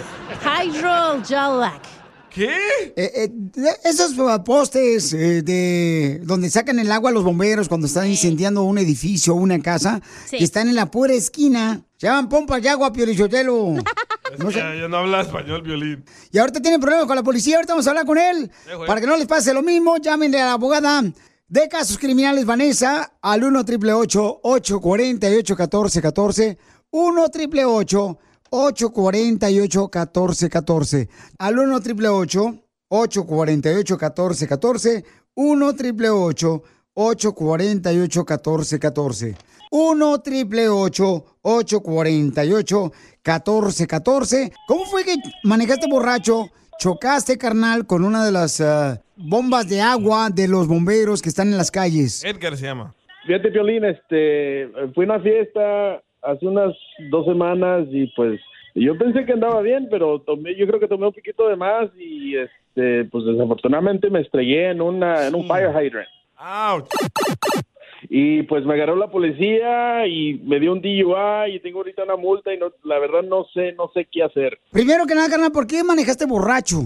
[0.62, 1.82] Hydrogelac.
[2.34, 2.50] ¿Qué?
[2.96, 3.30] Eh, eh,
[3.84, 4.14] esos
[4.44, 9.34] postes eh, de donde sacan el agua a los bomberos cuando están incendiando un edificio
[9.34, 10.38] o una casa, Sí.
[10.38, 13.74] que están en la pura esquina, se llaman pompas de agua, Piolichotelo.
[14.38, 14.58] No sé.
[14.58, 16.04] Ya, ya no habla español, violín.
[16.32, 18.50] Y ahorita tienen problemas con la policía, ahorita vamos a hablar con él.
[18.84, 21.04] Para que no les pase lo mismo, llámenle a la abogada
[21.46, 26.58] de casos criminales Vanessa al 1 888 848 1414
[26.90, 28.18] 1 888
[28.54, 36.62] 848 1414 Al 1 888 848 1414 1 888
[36.94, 39.36] 848 1414
[39.70, 42.92] 1 888 848
[43.24, 46.50] 1414 ¿Cómo fue que manejaste borracho?
[46.78, 51.48] Chocaste, carnal, con una de las ah, bombas de agua de los bomberos que están
[51.48, 52.24] en las calles.
[52.24, 52.92] Edgar se llama.
[53.26, 56.74] Fíjate, Piolín, este, fui a una fiesta hace unas
[57.10, 58.40] dos semanas y pues
[58.74, 61.88] yo pensé que andaba bien, pero tomé, yo creo que tomé un poquito de más
[61.96, 66.08] y este, pues desafortunadamente me estrellé en una, en un fire hydrant.
[66.38, 66.88] Ouch.
[68.10, 72.16] Y pues me agarró la policía y me dio un DUI y tengo ahorita una
[72.16, 74.58] multa y no, la verdad no sé, no sé qué hacer.
[74.70, 76.82] Primero que nada, carnal, ¿por qué manejaste borracho?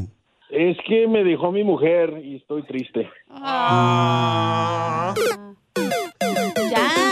[0.51, 3.09] Es que me dejó mi mujer y estoy triste.
[3.30, 5.14] Ah.
[6.70, 7.08] Ya.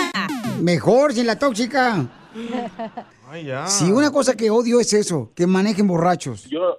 [0.60, 2.06] Mejor sin la tóxica.
[3.30, 3.66] Ay, ya.
[3.66, 6.48] Si una cosa que odio es eso, que manejen borrachos.
[6.48, 6.78] Yo,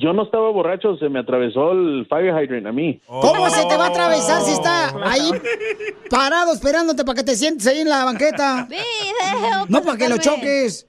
[0.00, 3.00] yo no estaba borracho, se me atravesó el fire hydrant a mí.
[3.06, 5.30] ¿Cómo se te va a atravesar si está ahí
[6.08, 8.68] parado esperándote para que te sientes ahí en la banqueta?
[9.68, 10.86] No para que lo choques.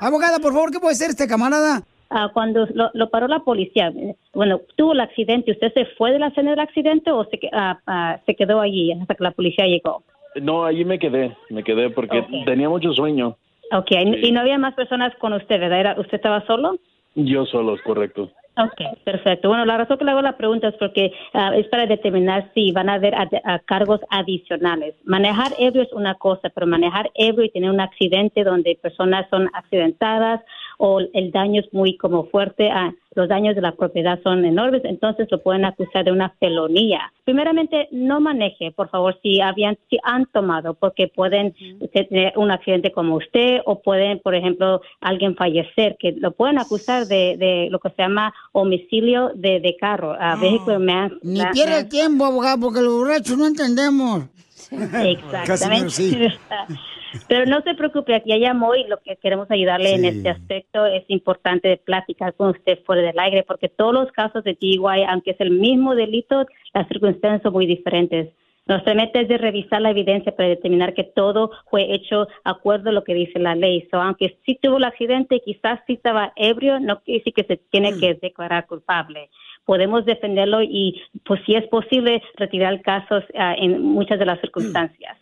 [0.00, 1.82] Abogada, por favor, ¿qué puede ser este camarada?
[2.10, 3.92] Ah, cuando lo, lo paró la policía,
[4.34, 7.78] bueno, tuvo el accidente, ¿usted se fue de la escena del accidente o se, ah,
[7.86, 10.02] ah, se quedó allí hasta que la policía llegó?
[10.36, 13.36] No, allí me quedé, me quedé porque tenía mucho sueño.
[13.72, 15.80] Ok, y- y no había más personas con usted, ¿verdad?
[15.80, 16.76] Era- ¿Usted estaba solo?
[17.14, 18.30] Yo solo, es correcto.
[18.56, 19.48] Ok, perfecto.
[19.48, 22.72] Bueno, la razón que le hago la pregunta es porque ah, es para determinar si
[22.72, 24.94] van a haber ah, cargos adicionales.
[25.04, 29.48] Manejar ebrio es una cosa, pero manejar ebrio y tener un accidente donde personas son
[29.54, 30.40] accidentadas
[30.82, 34.82] o el daño es muy como fuerte, ah, los daños de la propiedad son enormes,
[34.84, 37.12] entonces lo pueden acusar de una felonía.
[37.24, 41.54] Primeramente, no maneje, por favor, si habían, si han tomado, porque pueden
[41.92, 47.06] tener un accidente como usted o pueden, por ejemplo, alguien fallecer, que lo pueden acusar
[47.06, 51.80] de, de lo que se llama homicidio de, de carro, a vehicle man- Ni pierda
[51.80, 54.24] el tiempo, abogado, porque los borrachos no entendemos.
[54.70, 56.38] Exactamente.
[57.28, 60.86] Pero no se preocupe, aquí ya llamó y lo que queremos ayudarle en este aspecto
[60.86, 65.32] es importante platicar con usted fuera del aire, porque todos los casos de DUI, aunque
[65.32, 68.28] es el mismo delito, las circunstancias son muy diferentes.
[68.66, 72.92] Nuestra meta es de revisar la evidencia para determinar que todo fue hecho acuerdo a
[72.92, 73.88] lo que dice la ley.
[73.90, 77.42] So, aunque sí tuvo el accidente y quizás sí estaba ebrio, no quiere decir que
[77.42, 79.28] se tiene que declarar culpable.
[79.64, 85.16] Podemos defenderlo y, pues, si es posible, retirar casos ah, en muchas de las circunstancias.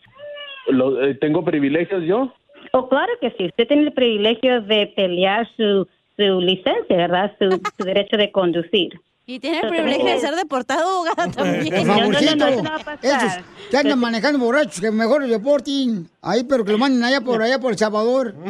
[0.67, 2.33] Lo- eh, ¿Tengo privilegios yo?
[2.73, 3.45] Oh, claro que sí.
[3.45, 5.87] Usted tiene el privilegio de pelear su,
[6.17, 7.35] su licencia, ¿verdad?
[7.39, 8.99] Su, su derecho de conducir.
[9.29, 11.85] Y tiene el privilegio de ser deportado, abogada, también.
[11.85, 12.47] Por favorcito,
[13.03, 13.33] esos
[13.69, 17.39] que andan manejando borrachos, que mejor los deporten ahí, pero que lo manden allá por
[17.39, 18.33] allá por El Salvador.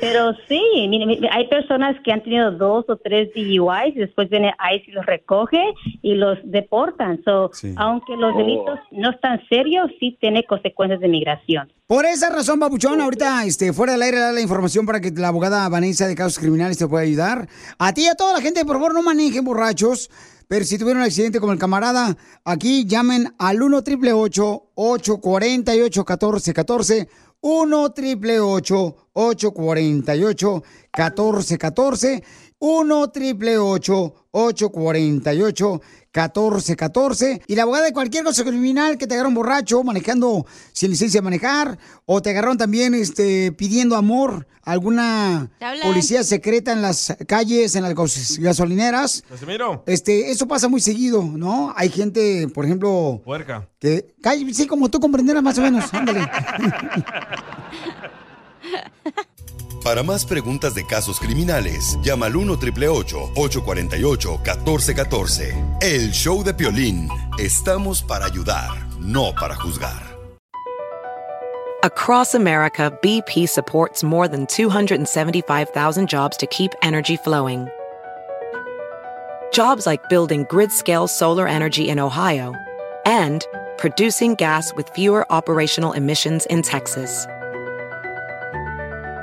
[0.00, 4.28] Pero sí, mire, mire, hay personas que han tenido dos o tres DUIs y después
[4.30, 5.62] viene ICE y los recoge
[6.02, 7.20] y los deportan.
[7.24, 8.38] So, Aunque los Oh.
[8.38, 11.72] delitos no están serios, sí tiene consecuencias de migración.
[11.86, 15.28] Por esa razón, Babuchón, ahorita este, fuera del aire da la información para que la
[15.28, 17.48] abogada Vanessa de casos criminales te pueda ayudar.
[17.78, 20.10] A ti y a toda la gente, por favor, no manejen borrachos.
[20.48, 27.08] Pero si tuvieron un accidente como el camarada, aquí llamen al 1 888 848 1414
[27.40, 30.62] 1 888 848
[30.96, 32.24] 1414
[32.60, 35.80] 1 triple 848
[36.12, 41.20] 1414 y la abogada de cualquier cosa criminal que te agarraron borracho manejando sin licencia
[41.20, 45.50] de manejar o te agarraron también este pidiendo amor a alguna
[45.82, 49.24] policía secreta en las calles, en las gas- gasolineras.
[49.28, 49.82] Casimiro.
[49.86, 51.72] Este, eso pasa muy seguido, ¿no?
[51.76, 53.66] Hay gente, por ejemplo, Puerca.
[53.78, 56.20] que calle, sí, como tú comprenderás más o menos, ándale.
[59.82, 67.08] Para más preguntas de casos criminales, llama al 1 848 1414 El show de Piolín.
[67.38, 70.10] Estamos para ayudar, no para juzgar.
[71.82, 77.68] Across America, BP supports more than 275,000 jobs to keep energy flowing.
[79.50, 82.54] Jobs like building grid scale solar energy in Ohio
[83.06, 83.46] and
[83.78, 87.26] producing gas with fewer operational emissions in Texas.